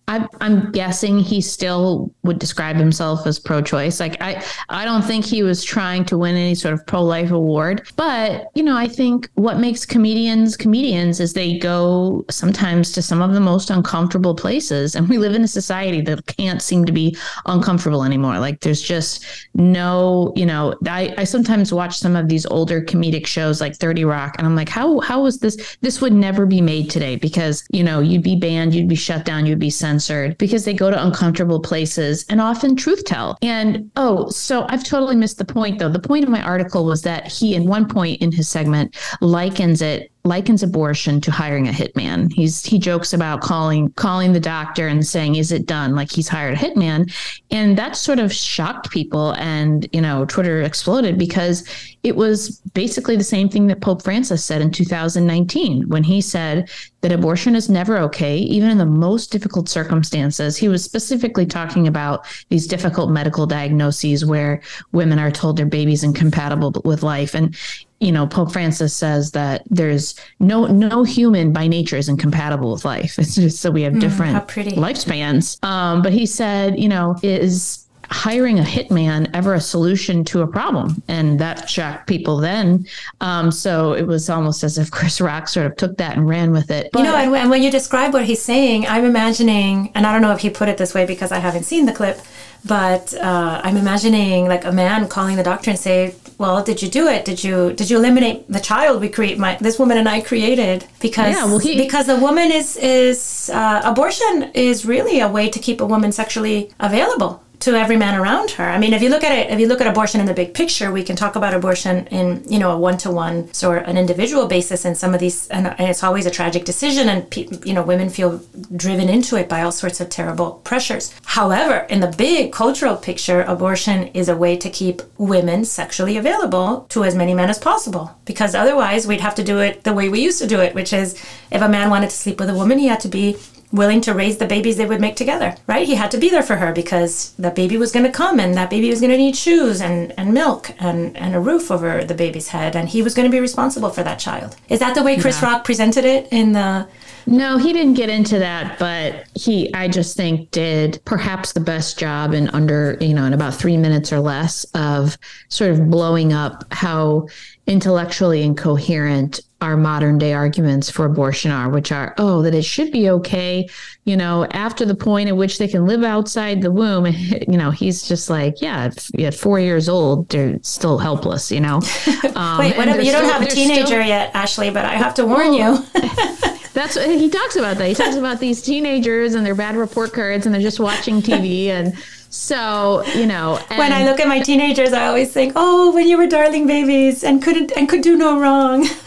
[0.08, 3.98] I'm, I'm guessing he still would describe himself as pro-choice.
[3.98, 7.88] Like I, I don't think he was trying to win any sort of pro-life award.
[7.96, 13.20] But you know, I think what makes comedians comedians is they go sometimes to some
[13.20, 16.92] of the most uncomfortable places, and we live in a society that can't seem to
[16.92, 17.16] be
[17.46, 18.38] uncomfortable anymore.
[18.38, 23.26] Like there's just no, you know, I, I sometimes watch some of these older comedic
[23.26, 25.76] shows like 30 Rock, and I'm like, how how was this?
[25.80, 29.24] This would never be made today because you know you'd be banned, you'd be shut
[29.24, 33.38] down, you'd be censored censored because they go to uncomfortable places and often truth tell.
[33.40, 35.88] And oh, so I've totally missed the point though.
[35.88, 39.80] The point of my article was that he, in one point in his segment, likens
[39.80, 42.32] it likens abortion to hiring a hitman.
[42.32, 46.28] He's he jokes about calling calling the doctor and saying, "Is it done?" Like he's
[46.28, 47.12] hired a hitman,
[47.50, 49.32] and that sort of shocked people.
[49.32, 51.64] And you know, Twitter exploded because
[52.02, 56.70] it was basically the same thing that Pope Francis said in 2019 when he said
[57.00, 60.56] that abortion is never okay, even in the most difficult circumstances.
[60.56, 64.60] He was specifically talking about these difficult medical diagnoses where
[64.92, 67.56] women are told their baby's incompatible with life, and
[68.00, 72.84] you know pope francis says that there's no no human by nature is incompatible with
[72.84, 73.18] life.
[73.18, 75.62] It's just so we have mm, different mm, lifespans.
[75.64, 80.46] Um, but he said you know is hiring a hitman ever a solution to a
[80.46, 81.02] problem?
[81.08, 82.86] And that shocked people then.
[83.20, 86.52] Um, so it was almost as if chris rock sort of took that and ran
[86.52, 86.90] with it.
[86.92, 90.12] But, you know and, and when you describe what he's saying i'm imagining and i
[90.12, 92.20] don't know if he put it this way because i haven't seen the clip
[92.64, 96.88] but uh, i'm imagining like a man calling the doctor and say well did you
[96.90, 97.24] do it?
[97.24, 100.84] Did you did you eliminate the child we create my this woman and i created?
[101.00, 105.48] Because yeah, well, he, because a woman is is uh, abortion is really a way
[105.48, 108.64] to keep a woman sexually available to every man around her.
[108.64, 110.54] I mean, if you look at it, if you look at abortion in the big
[110.54, 113.96] picture, we can talk about abortion in you know a one to one sort an
[113.96, 117.72] individual basis, and some of these, and, and it's always a tragic decision, and you
[117.72, 118.40] know women feel
[118.74, 121.14] driven into it by all sorts of terrible pressures.
[121.24, 126.86] However, in the big cultural picture, abortion is a way to keep women sexually available
[126.90, 130.08] to as many men as possible, because otherwise we'd have to do it the way
[130.08, 131.14] we used to do it, which is
[131.50, 133.36] if a man wanted to sleep with a woman, he had to be
[133.72, 135.86] willing to raise the babies they would make together, right?
[135.86, 138.54] He had to be there for her because that baby was going to come and
[138.54, 142.04] that baby was going to need shoes and, and milk and, and a roof over
[142.04, 144.56] the baby's head and he was going to be responsible for that child.
[144.68, 145.50] Is that the way Chris yeah.
[145.50, 146.86] Rock presented it in the
[147.28, 151.98] no, he didn't get into that, but he, I just think, did perhaps the best
[151.98, 156.32] job in under, you know, in about three minutes or less of sort of blowing
[156.32, 157.26] up how
[157.66, 162.92] intellectually incoherent our modern day arguments for abortion are, which are, oh, that it should
[162.92, 163.66] be okay,
[164.04, 167.06] you know, after the point at which they can live outside the womb.
[167.48, 171.80] You know, he's just like, yeah, at four years old, they're still helpless, you know.
[172.34, 173.00] Um, Wait, whatever.
[173.00, 174.02] You don't have a teenager still...
[174.02, 175.78] yet, Ashley, but I have to warn you.
[176.74, 177.88] That's he talks about that.
[177.88, 181.68] He talks about these teenagers and their bad report cards, and they're just watching TV
[181.68, 181.96] and
[182.30, 186.16] so, you know, when I look at my teenagers, I always think, "Oh, when you
[186.16, 188.86] were darling babies and couldn't and could do no wrong."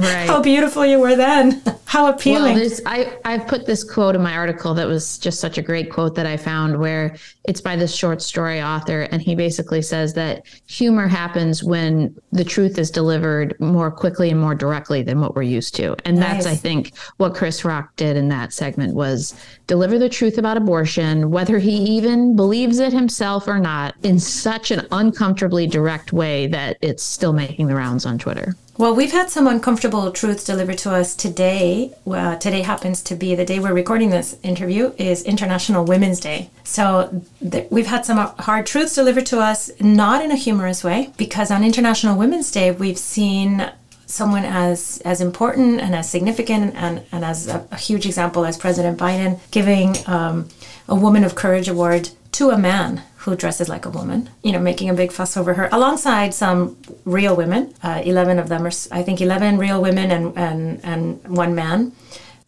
[0.00, 0.26] right.
[0.28, 1.62] How beautiful you were then.
[1.86, 2.54] How appealing.
[2.54, 5.90] Well, I, I've put this quote in my article that was just such a great
[5.90, 9.02] quote that I found where it's by this short story author.
[9.10, 14.40] And he basically says that humor happens when the truth is delivered more quickly and
[14.40, 15.96] more directly than what we're used to.
[16.04, 16.44] And nice.
[16.44, 19.34] that's, I think, what Chris Rock did in that segment was
[19.70, 24.72] deliver the truth about abortion, whether he even believes it himself or not, in such
[24.72, 28.56] an uncomfortably direct way that it's still making the rounds on Twitter.
[28.78, 31.94] Well, we've had some uncomfortable truths delivered to us today.
[32.04, 36.50] Uh, today happens to be the day we're recording this interview is International Women's Day.
[36.64, 41.12] So th- we've had some hard truths delivered to us, not in a humorous way,
[41.16, 43.70] because on International Women's Day we've seen
[44.10, 48.56] someone as as important and as significant and, and as a, a huge example as
[48.56, 50.48] President Biden giving um,
[50.88, 54.58] a Woman of Courage award to a man who dresses like a woman, you know,
[54.58, 57.74] making a big fuss over her, alongside some real women.
[57.82, 61.92] Uh, 11 of them are, I think, 11 real women and, and, and one man.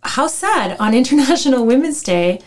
[0.03, 2.41] How sad on International Women's Day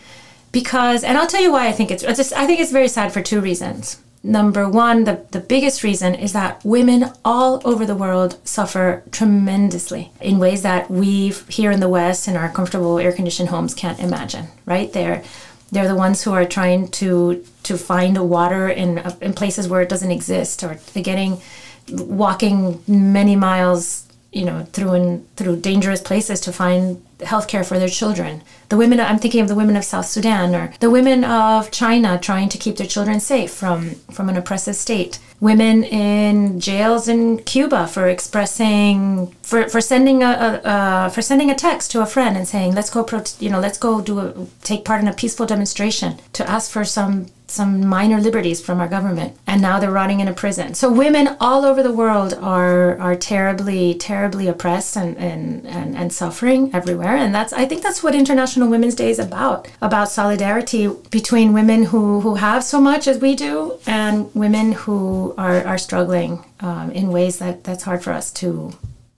[0.50, 2.88] because, and I'll tell you why I think it's, it's just, I think it's very
[2.88, 4.00] sad for two reasons.
[4.26, 10.10] Number one, the, the biggest reason is that women all over the world suffer tremendously
[10.20, 14.00] in ways that we here in the West in our comfortable air conditioned homes can't
[14.00, 14.92] imagine, right?
[14.92, 15.22] They're
[15.70, 19.82] they're the ones who are trying to to find water in uh, in places where
[19.82, 21.40] it doesn't exist, or getting
[21.88, 24.05] walking many miles,
[24.36, 28.42] you know, through and through dangerous places to find healthcare for their children.
[28.68, 32.18] The women, I'm thinking of the women of South Sudan or the women of China
[32.20, 35.18] trying to keep their children safe from, from an oppressive state.
[35.40, 41.50] Women in jails in Cuba for expressing, for, for sending a, a uh, for sending
[41.50, 44.18] a text to a friend and saying, let's go, pro- you know, let's go do
[44.20, 48.80] a, take part in a peaceful demonstration to ask for some some minor liberties from
[48.80, 49.36] our government.
[49.46, 50.74] And now they're rotting in a prison.
[50.74, 56.12] So women all over the world are are terribly terribly oppressed and and and, and
[56.12, 57.16] suffering everywhere.
[57.16, 61.84] And that's i think that's what international women's day is about about solidarity between women
[61.84, 66.90] who who have so much as we do and women who are are struggling um,
[66.90, 68.72] in ways that that's hard for us to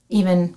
[0.09, 0.55] even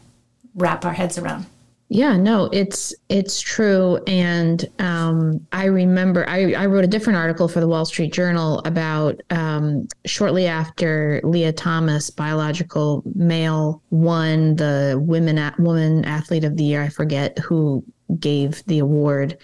[0.54, 1.46] wrap our heads around
[1.94, 7.48] yeah, no, it's it's true, and um, I remember I, I wrote a different article
[7.48, 14.98] for the Wall Street Journal about um, shortly after Lia Thomas, biological male, won the
[15.06, 16.82] women woman athlete of the year.
[16.82, 17.84] I forget who
[18.18, 19.36] gave the award.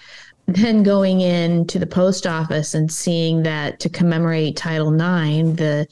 [0.49, 5.87] Then going into the post office and seeing that to commemorate Title IX, the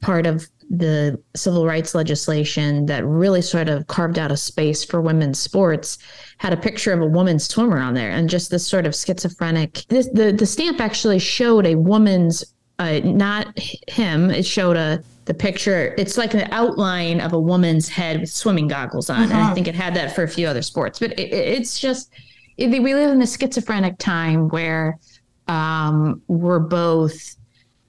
[0.00, 5.00] part of the civil rights legislation that really sort of carved out a space for
[5.00, 5.98] women's sports
[6.36, 9.84] had a picture of a woman swimmer on there and just this sort of schizophrenic
[9.88, 12.44] this, the the stamp actually showed a woman's
[12.78, 17.88] uh, not him it showed a the picture it's like an outline of a woman's
[17.88, 19.24] head with swimming goggles on uh-huh.
[19.24, 19.54] and i uh-huh.
[19.54, 22.12] think it had that for a few other sports but it, it's just
[22.58, 24.98] we live in a schizophrenic time where
[25.46, 27.36] um, we're both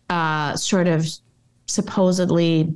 [0.10, 1.08] uh, sort of
[1.66, 2.74] supposedly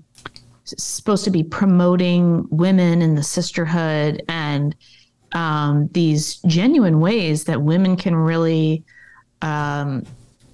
[0.65, 4.75] supposed to be promoting women and the sisterhood and
[5.33, 8.83] um, these genuine ways that women can really
[9.41, 10.05] um,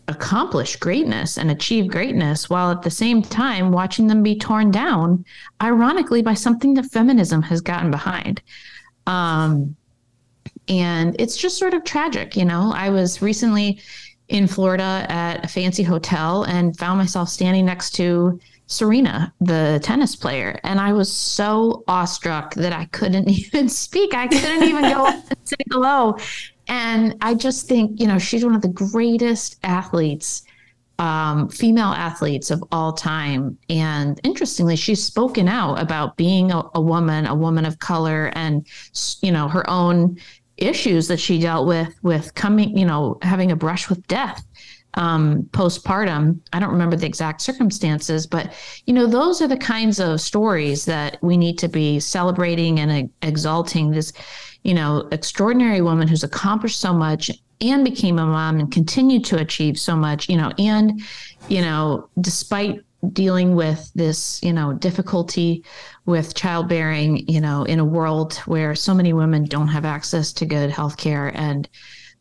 [0.08, 5.24] accomplish greatness and achieve greatness while at the same time watching them be torn down,
[5.62, 8.42] ironically, by something that feminism has gotten behind.
[9.06, 9.76] Um,
[10.70, 12.38] and it's just sort of tragic.
[12.38, 13.82] You know, I was recently
[14.30, 20.16] in Florida at a fancy hotel and found myself standing next to Serena, the tennis
[20.16, 20.60] player.
[20.64, 24.14] And I was so awestruck that I couldn't even speak.
[24.14, 26.18] I couldn't even go and say hello.
[26.68, 30.44] And I just think, you know, she's one of the greatest athletes,
[31.00, 33.58] um, female athletes of all time.
[33.70, 38.68] And interestingly, she's spoken out about being a, a woman, a woman of color, and,
[39.24, 40.20] you know, her own
[40.64, 44.46] issues that she dealt with, with coming, you know, having a brush with death
[44.96, 46.40] um, postpartum.
[46.54, 48.54] I don't remember the exact circumstances, but
[48.86, 53.06] you know, those are the kinds of stories that we need to be celebrating and
[53.06, 53.92] uh, exalting.
[53.92, 54.14] This,
[54.64, 57.32] you know, extraordinary woman who's accomplished so much
[57.62, 60.28] and became a mom and continued to achieve so much.
[60.28, 61.02] You know, and
[61.48, 62.82] you know, despite
[63.14, 65.64] dealing with this, you know, difficulty
[66.06, 70.46] with childbearing, you know, in a world where so many women don't have access to
[70.46, 71.32] good health care.
[71.36, 71.70] And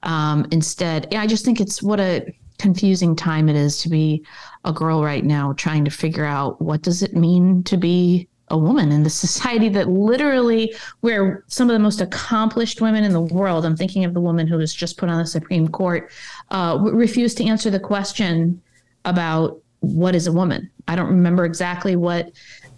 [0.04, 4.24] um, instead, yeah, I just think it's what a confusing time it is to be
[4.64, 8.58] a girl right now trying to figure out what does it mean to be a
[8.58, 13.20] woman in the society that literally where some of the most accomplished women in the
[13.20, 16.10] world i'm thinking of the woman who was just put on the supreme court
[16.50, 18.60] uh, refused to answer the question
[19.04, 22.32] about what is a woman i don't remember exactly what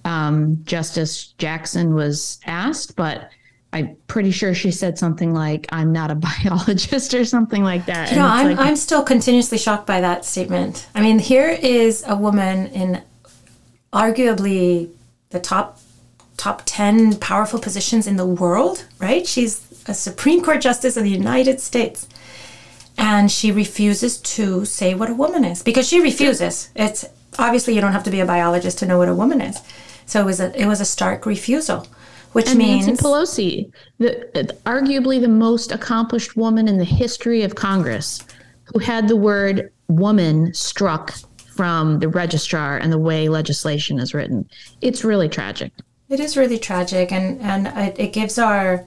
[0.04, 3.30] um, justice jackson was asked but
[3.72, 8.10] I'm pretty sure she said something like, I'm not a biologist or something like that.
[8.10, 10.88] You know, I'm, like, I'm still continuously shocked by that statement.
[10.94, 13.02] I mean, here is a woman in
[13.92, 14.90] arguably
[15.30, 15.78] the top
[16.36, 19.26] top 10 powerful positions in the world, right?
[19.26, 22.08] She's a Supreme Court justice of the United States.
[23.00, 26.70] And she refuses to say what a woman is because she refuses.
[26.76, 27.04] It's
[27.38, 29.58] obviously you don't have to be a biologist to know what a woman is.
[30.06, 31.86] So it was a it was a stark refusal
[32.32, 37.54] which and means Nancy Pelosi, the, arguably the most accomplished woman in the history of
[37.54, 38.22] Congress,
[38.64, 41.14] who had the word woman struck
[41.54, 44.48] from the registrar and the way legislation is written.
[44.80, 45.72] It's really tragic.
[46.08, 48.84] It is really tragic, and and it, it gives our.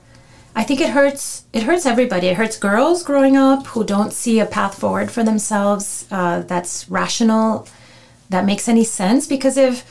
[0.56, 1.46] I think it hurts.
[1.52, 2.28] It hurts everybody.
[2.28, 6.90] It hurts girls growing up who don't see a path forward for themselves uh, that's
[6.90, 7.68] rational,
[8.30, 9.28] that makes any sense.
[9.28, 9.84] Because if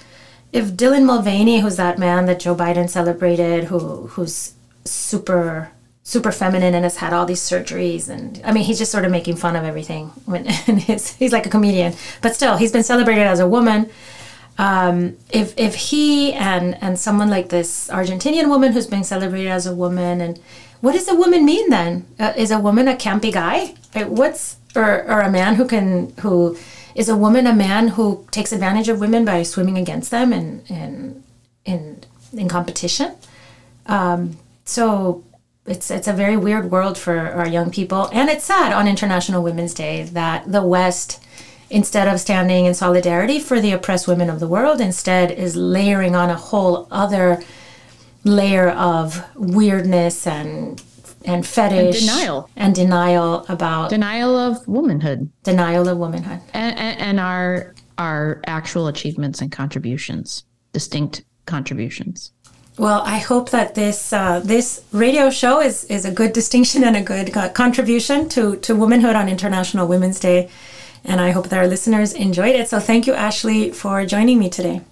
[0.52, 4.54] if Dylan Mulvaney, who's that man that Joe Biden celebrated, who who's
[4.84, 5.72] super
[6.04, 9.12] super feminine and has had all these surgeries and I mean he's just sort of
[9.12, 10.46] making fun of everything when
[10.86, 13.88] he's, he's like a comedian but still he's been celebrated as a woman
[14.58, 19.66] um, if if he and and someone like this Argentinian woman who's being celebrated as
[19.66, 20.38] a woman and
[20.80, 22.06] what does a woman mean then?
[22.18, 23.74] Uh, is a woman a campy guy?
[23.94, 26.58] What's or, or a man who can who
[26.94, 30.62] is a woman a man who takes advantage of women by swimming against them in
[30.68, 31.22] in
[31.64, 32.00] in,
[32.32, 33.14] in competition?
[33.86, 35.22] Um, so
[35.66, 39.42] it's it's a very weird world for our young people, and it's sad on International
[39.42, 41.22] Women's Day that the West,
[41.72, 46.14] instead of standing in solidarity for the oppressed women of the world, instead is layering
[46.14, 47.42] on a whole other
[48.24, 50.82] layer of weirdness and
[51.24, 52.50] and fetish and denial.
[52.56, 55.30] and denial about denial of womanhood.
[55.44, 56.40] Denial of womanhood.
[56.52, 62.32] And, and, and our our actual achievements and contributions distinct contributions.
[62.78, 66.96] Well, I hope that this uh, this radio show is, is a good distinction and
[66.96, 70.48] a good contribution to, to womanhood on International Women's Day.
[71.04, 72.68] And I hope that our listeners enjoyed it.
[72.68, 74.82] So thank you, Ashley, for joining me today.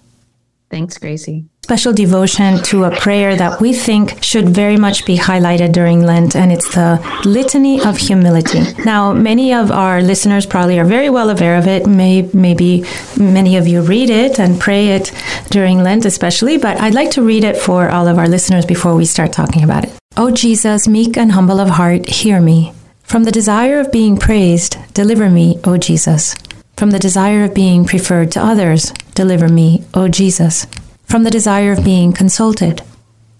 [0.69, 5.71] Thanks, Grazie special devotion to a prayer that we think should very much be highlighted
[5.71, 8.61] during Lent, and it's the Litany of Humility.
[8.83, 11.87] Now, many of our listeners probably are very well aware of it.
[11.87, 12.83] May, maybe
[13.17, 15.13] many of you read it and pray it
[15.49, 18.93] during Lent, especially, but I'd like to read it for all of our listeners before
[18.93, 19.93] we start talking about it.
[20.17, 22.73] O Jesus, meek and humble of heart, hear me.
[23.11, 26.33] From the desire of being praised, deliver me, O Jesus.
[26.77, 30.65] From the desire of being preferred to others, deliver me, O Jesus
[31.11, 32.81] from the desire of being consulted,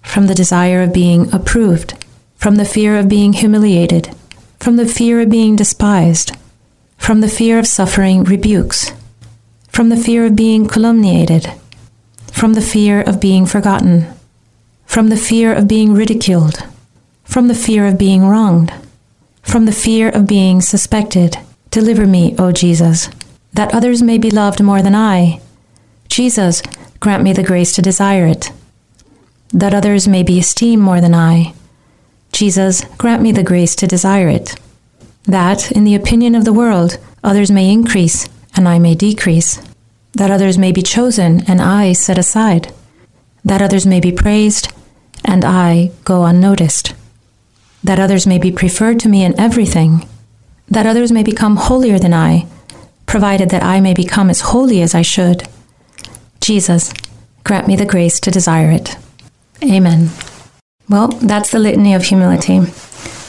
[0.01, 1.93] from the desire of being approved,
[2.36, 4.13] from the fear of being humiliated,
[4.59, 6.36] from the fear of being despised,
[6.97, 8.91] from the fear of suffering rebukes,
[9.69, 11.49] from the fear of being calumniated,
[12.30, 14.05] from the fear of being forgotten,
[14.86, 16.61] from the fear of being ridiculed,
[17.24, 18.74] from the fear of being wronged,
[19.51, 21.37] from the fear of being suspected.
[21.71, 23.09] Deliver me, O Jesus,
[23.51, 25.41] that others may be loved more than I.
[26.07, 26.63] Jesus,
[27.01, 28.49] grant me the grace to desire it,
[29.51, 31.53] that others may be esteemed more than I.
[32.31, 34.55] Jesus, grant me the grace to desire it,
[35.23, 39.61] that, in the opinion of the world, others may increase and I may decrease,
[40.13, 42.73] that others may be chosen and I set aside,
[43.43, 44.71] that others may be praised
[45.25, 46.93] and I go unnoticed,
[47.84, 50.07] that others may be preferred to me in everything,
[50.67, 52.45] that others may become holier than I,
[53.05, 55.47] provided that I may become as holy as I should.
[56.39, 56.93] Jesus,
[57.43, 58.95] grant me the grace to desire it.
[59.63, 60.09] Amen.
[60.89, 62.59] Well, that's the litany of humility.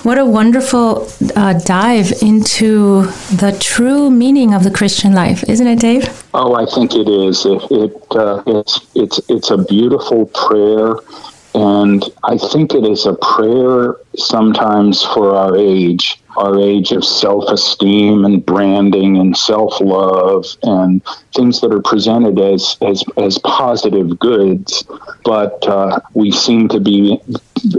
[0.02, 3.02] What a wonderful uh, dive into
[3.36, 6.24] the true meaning of the Christian life, isn't it, Dave?
[6.34, 7.46] Oh, I think it is.
[7.46, 10.96] It, it uh, it's it's it's a beautiful prayer,
[11.54, 17.44] and I think it is a prayer sometimes for our age our age of self
[17.48, 21.02] esteem and branding and self love and
[21.34, 24.84] things that are presented as, as, as positive goods.
[25.24, 27.20] But uh, we seem to be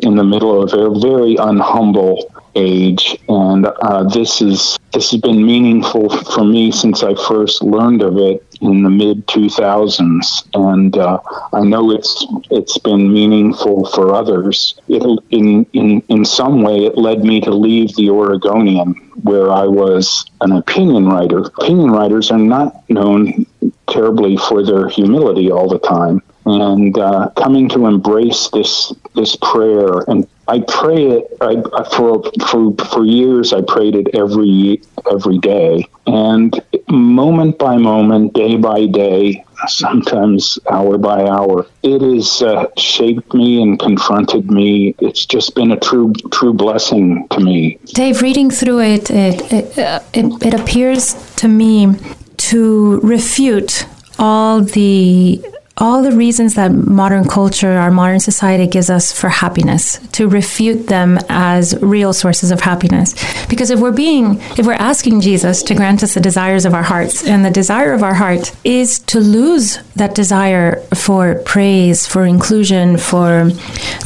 [0.01, 2.23] in the middle of a very unhumble
[2.55, 8.03] age, and uh, this is this has been meaningful for me since I first learned
[8.03, 11.19] of it in the mid 2000s, and uh,
[11.51, 14.79] I know it's it's been meaningful for others.
[14.87, 18.93] It, in in in some way, it led me to leave the Oregonian,
[19.23, 21.39] where I was an opinion writer.
[21.39, 23.45] Opinion writers are not known
[23.87, 29.99] terribly for their humility all the time and uh, coming to embrace this this prayer
[30.07, 31.61] and I pray it I,
[31.95, 33.53] for for for years.
[33.53, 40.97] I prayed it every every day, and moment by moment, day by day, sometimes hour
[40.97, 44.95] by hour, it has uh, shaped me and confronted me.
[44.99, 47.79] It's just been a true true blessing to me.
[47.85, 51.95] Dave, reading through it, it it, uh, it, it appears to me
[52.37, 53.85] to refute
[54.19, 55.43] all the
[55.77, 60.87] all the reasons that modern culture, our modern society gives us for happiness, to refute
[60.87, 63.15] them as real sources of happiness.
[63.47, 66.83] Because if we're being, if we're asking Jesus to grant us the desires of our
[66.83, 72.25] hearts, and the desire of our heart is to lose that desire for praise, for
[72.25, 73.49] inclusion, for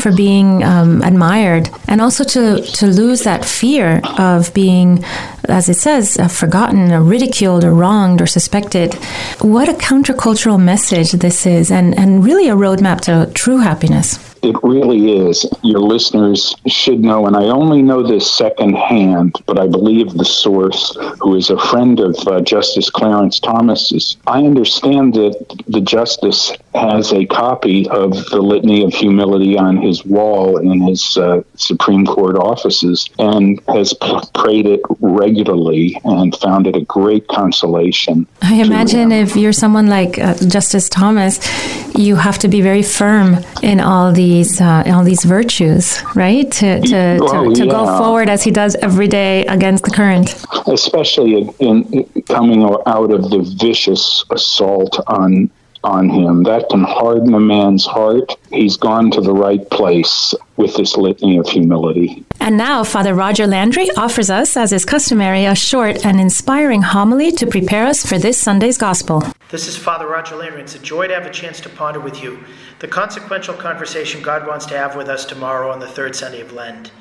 [0.01, 5.03] for being um, admired, and also to to lose that fear of being
[5.49, 8.93] as it says, uh, forgotten or ridiculed or wronged or suspected.
[9.41, 14.19] What a countercultural message this is, and, and really a roadmap to true happiness.
[14.43, 15.45] It really is.
[15.63, 20.95] Your listeners should know, and I only know this secondhand, but I believe the source,
[21.19, 24.17] who is a friend of uh, Justice Clarence Thomas's.
[24.27, 30.05] I understand that the justice has a copy of the Litany of Humility on his
[30.05, 36.67] wall in his uh, Supreme Court offices and has p- prayed it regularly and found
[36.67, 38.27] it a great consolation.
[38.41, 41.39] I imagine if you're someone like uh, Justice Thomas,
[41.97, 46.49] you have to be very firm in all these uh, all these virtues, right?
[46.51, 47.71] To to, to, to yeah.
[47.71, 50.35] go forward as he does every day against the current.
[50.67, 55.49] Especially in, in coming out of the vicious assault on
[55.87, 56.43] on him.
[56.43, 58.35] That can harden a man's heart.
[58.51, 62.25] He's gone to the right place with this litany of humility.
[62.39, 67.31] And now, Father Roger Landry offers us, as is customary, a short and inspiring homily
[67.33, 69.23] to prepare us for this Sunday's Gospel.
[69.49, 70.61] This is Father Roger Landry.
[70.61, 72.39] It's a joy to have a chance to ponder with you
[72.79, 76.53] the consequential conversation God wants to have with us tomorrow on the third Sunday of
[76.53, 76.91] Lent.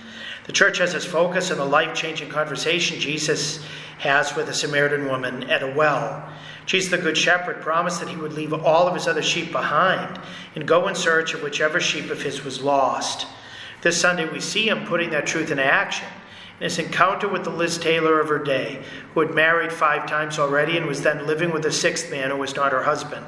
[0.44, 3.64] The church has its focus on the life changing conversation Jesus
[3.98, 6.30] has with a Samaritan woman at a well.
[6.66, 10.20] Jesus, the Good Shepherd, promised that he would leave all of his other sheep behind
[10.54, 13.26] and go in search of whichever sheep of his was lost.
[13.82, 16.08] This Sunday, we see him putting that truth into action
[16.58, 18.82] in his encounter with the Liz Taylor of her day,
[19.14, 22.36] who had married five times already and was then living with a sixth man who
[22.36, 23.26] was not her husband.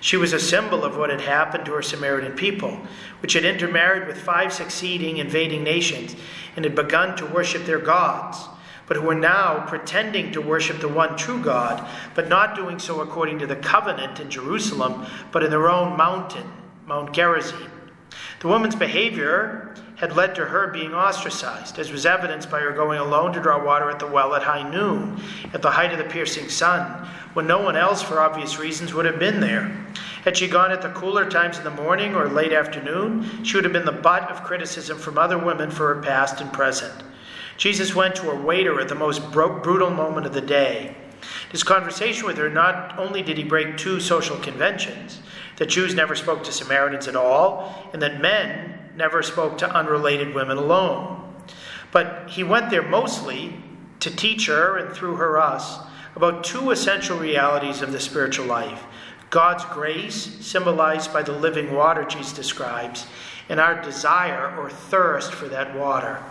[0.00, 2.80] She was a symbol of what had happened to her Samaritan people,
[3.20, 6.16] which had intermarried with five succeeding invading nations
[6.56, 8.38] and had begun to worship their gods,
[8.90, 13.02] but who are now pretending to worship the one true God, but not doing so
[13.02, 16.50] according to the covenant in Jerusalem, but in their own mountain,
[16.88, 17.70] Mount Gerizim.
[18.40, 22.98] The woman's behavior had led to her being ostracized, as was evidenced by her going
[22.98, 25.22] alone to draw water at the well at high noon,
[25.54, 29.06] at the height of the piercing sun, when no one else, for obvious reasons, would
[29.06, 29.68] have been there.
[30.24, 33.62] Had she gone at the cooler times in the morning or late afternoon, she would
[33.62, 37.04] have been the butt of criticism from other women for her past and present.
[37.60, 40.96] Jesus went to her waiter at the most brutal moment of the day.
[41.52, 45.20] His conversation with her, not only did he break two social conventions,
[45.58, 50.34] that Jews never spoke to Samaritans at all, and that men never spoke to unrelated
[50.34, 51.34] women alone.
[51.92, 53.54] But he went there mostly
[53.98, 55.80] to teach her, and through her us,
[56.16, 58.84] about two essential realities of the spiritual life
[59.28, 63.06] God's grace, symbolized by the living water Jesus describes,
[63.50, 66.24] and our desire or thirst for that water.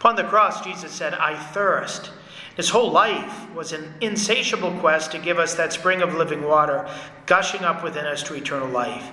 [0.00, 2.10] Upon the cross, Jesus said, I thirst.
[2.56, 6.88] His whole life was an insatiable quest to give us that spring of living water
[7.26, 9.10] gushing up within us to eternal life.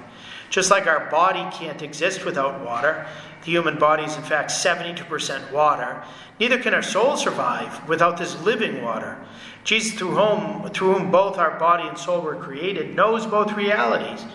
[0.50, 3.06] Just like our body can't exist without water,
[3.42, 6.06] The human body is, in fact, 72% water.
[6.40, 9.18] Neither can our soul survive without this living water.
[9.66, 14.26] Jesus, through whom, through whom both our body and soul were created, knows both realities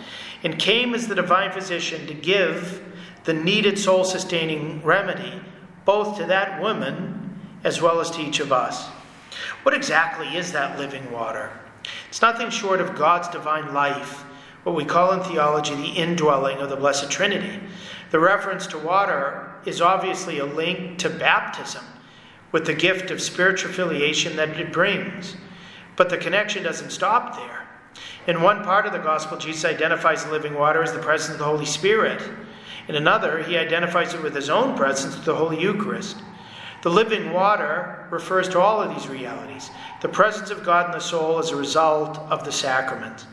[0.44, 2.82] and came as the divine physician to give
[3.24, 5.40] the needed soul sustaining remedy
[5.84, 8.88] both to that woman as well as to each of us.
[9.62, 11.50] What exactly is that living water?
[12.08, 14.24] It's nothing short of God's divine life,
[14.64, 17.60] what we call in theology the indwelling of the Blessed Trinity.
[18.10, 21.84] The reference to water is obviously a link to baptism
[22.52, 25.36] with the gift of spiritual affiliation that it brings.
[25.96, 27.66] But the connection doesn't stop there.
[28.26, 31.44] In one part of the gospel, Jesus identifies living water as the presence of the
[31.44, 32.22] Holy Spirit.
[32.88, 36.16] In another, he identifies it with his own presence, the Holy Eucharist.
[36.82, 39.70] The living water refers to all of these realities
[40.00, 43.24] the presence of God in the soul as a result of the sacrament.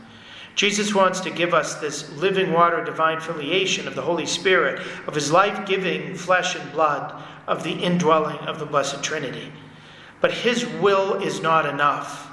[0.54, 5.14] Jesus wants to give us this living water divine filiation of the Holy Spirit, of
[5.14, 9.52] his life giving flesh and blood, of the indwelling of the Blessed Trinity.
[10.20, 12.30] But his will is not enough.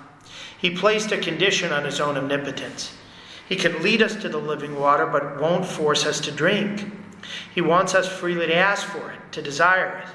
[0.58, 2.96] He placed a condition on his own omnipotence.
[3.48, 6.92] He can lead us to the living water, but won't force us to drink.
[7.54, 10.08] He wants us freely to ask for it, to desire it.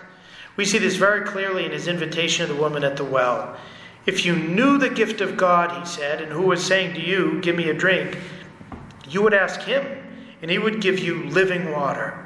[0.56, 3.56] We see this very clearly in his invitation to the woman at the well.
[4.04, 7.40] If you knew the gift of God, he said, and who was saying to you,
[7.40, 8.18] Give me a drink,
[9.08, 9.86] you would ask him,
[10.42, 12.18] and he would give you living water.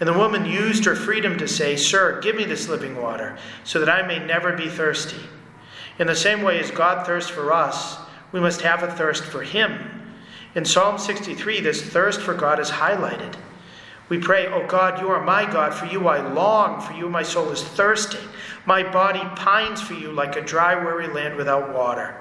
[0.00, 3.78] And the woman used her freedom to say, Sir, give me this living water, so
[3.78, 5.20] that I may never be thirsty.
[5.98, 7.98] In the same way as God thirsts for us,
[8.32, 9.78] we must have a thirst for him.
[10.56, 13.34] In Psalm 63, this thirst for God is highlighted.
[14.08, 17.08] We pray, O oh God, you are my God, for you I long, for you
[17.08, 18.20] my soul is thirsting.
[18.66, 22.14] My body pines for you like a dry, weary land without water.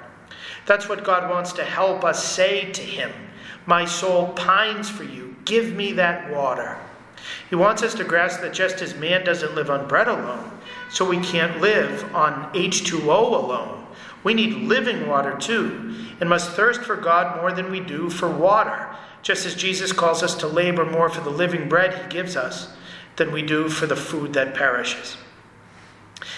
[0.65, 3.11] That's what God wants to help us say to Him.
[3.65, 5.36] My soul pines for you.
[5.45, 6.77] Give me that water.
[7.49, 10.51] He wants us to grasp that just as man doesn't live on bread alone,
[10.89, 13.86] so we can't live on H2O alone.
[14.23, 18.29] We need living water too, and must thirst for God more than we do for
[18.29, 22.36] water, just as Jesus calls us to labor more for the living bread he gives
[22.36, 22.69] us
[23.15, 25.17] than we do for the food that perishes.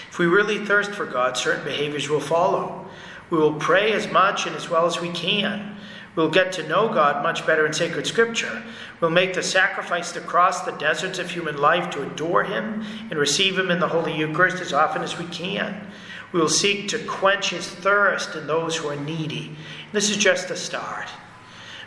[0.10, 2.88] If we really thirst for God, certain behaviors will follow.
[3.30, 5.76] We will pray as much and as well as we can.
[6.16, 8.64] We'll get to know God much better in sacred scripture.
[9.02, 13.20] We'll make the sacrifice to cross the deserts of human life to adore Him and
[13.20, 15.88] receive Him in the Holy Eucharist as often as we can.
[16.32, 19.58] We will seek to quench His thirst in those who are needy.
[19.92, 21.10] This is just a start.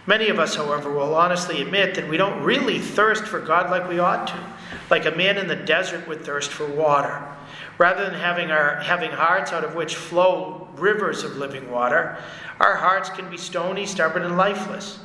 [0.09, 3.87] Many of us, however, will honestly admit that we don't really thirst for God like
[3.91, 4.43] we ought to,
[4.89, 7.23] like a man in the desert would thirst for water.
[7.77, 12.17] Rather than having, our, having hearts out of which flow rivers of living water,
[12.59, 14.99] our hearts can be stony, stubborn, and lifeless.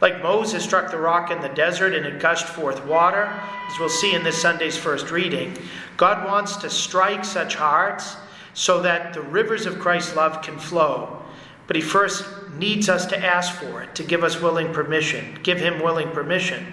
[0.00, 3.24] Like Moses struck the rock in the desert and it gushed forth water,
[3.68, 5.58] as we'll see in this Sunday's first reading,
[5.96, 8.16] God wants to strike such hearts
[8.54, 11.24] so that the rivers of Christ's love can flow.
[11.66, 12.24] But He first
[12.56, 16.66] needs us to ask for it, to give us willing permission, give Him willing permission.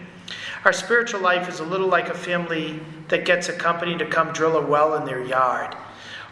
[0.65, 2.79] Our spiritual life is a little like a family
[3.09, 5.75] that gets a company to come drill a well in their yard.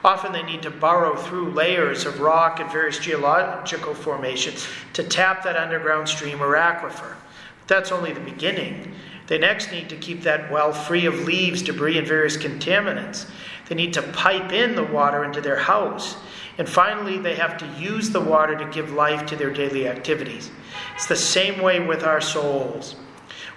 [0.03, 5.43] Often they need to burrow through layers of rock and various geological formations to tap
[5.43, 7.15] that underground stream or aquifer.
[7.59, 8.95] But that's only the beginning.
[9.27, 13.29] They next need to keep that well free of leaves, debris, and various contaminants.
[13.67, 16.15] They need to pipe in the water into their house.
[16.61, 20.51] And finally, they have to use the water to give life to their daily activities.
[20.93, 22.95] It's the same way with our souls.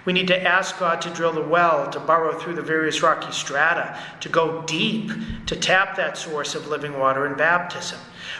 [0.05, 3.31] We need to ask God to drill the well, to burrow through the various rocky
[3.31, 5.11] strata, to go deep,
[5.45, 7.99] to tap that source of living water in baptism.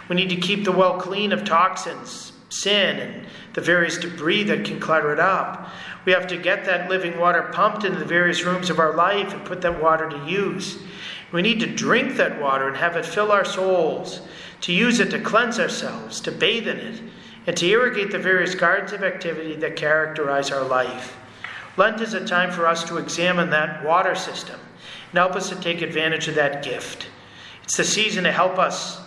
[0.09, 4.65] We need to keep the well clean of toxins, sin, and the various debris that
[4.65, 5.69] can clutter it up.
[6.05, 9.31] We have to get that living water pumped into the various rooms of our life
[9.31, 10.79] and put that water to use.
[11.31, 14.21] We need to drink that water and have it fill our souls,
[14.61, 17.01] to use it to cleanse ourselves, to bathe in it,
[17.47, 21.15] and to irrigate the various gardens of activity that characterize our life.
[21.77, 24.59] Lent is a time for us to examine that water system
[25.11, 27.07] and help us to take advantage of that gift.
[27.63, 29.01] It's the season to help us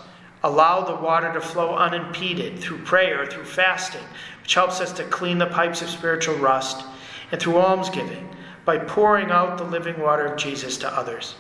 [0.45, 4.05] allow the water to flow unimpeded through prayer, through fasting,
[4.43, 6.85] which helps us to clean the pipes of spiritual rust,
[7.33, 8.29] and through almsgiving
[8.65, 11.35] by pouring out the living water of Jesus to others.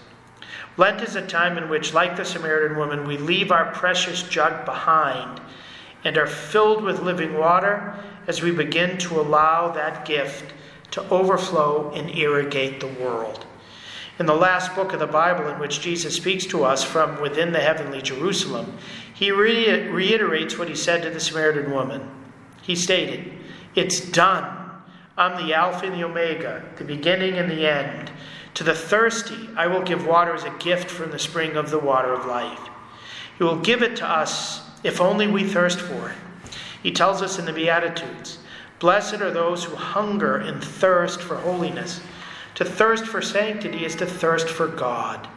[0.78, 4.64] Lent is a time in which, like the Samaritan woman, we leave our precious jug
[4.64, 5.40] behind
[6.04, 7.98] and are filled with living water
[8.28, 10.54] as we begin to allow that gift
[10.92, 13.44] to overflow and irrigate the world.
[14.20, 17.52] In the last book of the Bible, in which Jesus speaks to us from within
[17.52, 18.78] the heavenly Jerusalem,
[19.12, 22.08] he re- reiterates what he said to the Samaritan woman.
[22.62, 23.32] He stated,
[23.74, 24.54] It's done.
[25.16, 28.12] I'm the Alpha and the Omega, the beginning and the end.
[28.54, 31.78] To the thirsty, I will give water as a gift from the spring of the
[31.78, 32.60] water of life.
[33.36, 36.16] He will give it to us if only we thirst for it.
[36.82, 38.38] He tells us in the Beatitudes
[38.78, 42.00] Blessed are those who hunger and thirst for holiness.
[42.54, 45.28] To thirst for sanctity is to thirst for God.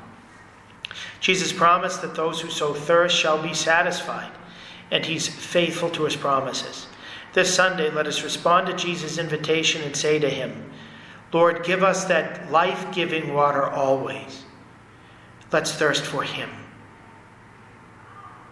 [1.20, 4.32] Jesus promised that those who so thirst shall be satisfied,
[4.90, 6.88] and he's faithful to his promises.
[7.34, 10.72] This Sunday, let us respond to Jesus' invitation and say to him,
[11.34, 14.44] Lord, give us that life giving water always.
[15.52, 16.50] Let's thirst for him.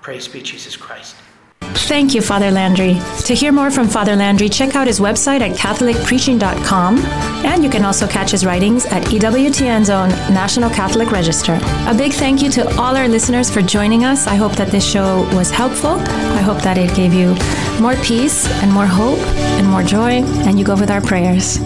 [0.01, 1.15] Praise be Jesus Christ.
[1.61, 2.97] Thank you, Father Landry.
[3.25, 7.83] To hear more from Father Landry, check out his website at CatholicPreaching.com, and you can
[7.83, 11.59] also catch his writings at EWTN's own National Catholic Register.
[11.87, 14.27] A big thank you to all our listeners for joining us.
[14.27, 15.99] I hope that this show was helpful.
[15.99, 17.35] I hope that it gave you
[17.81, 19.19] more peace and more hope
[19.57, 21.59] and more joy, and you go with our prayers.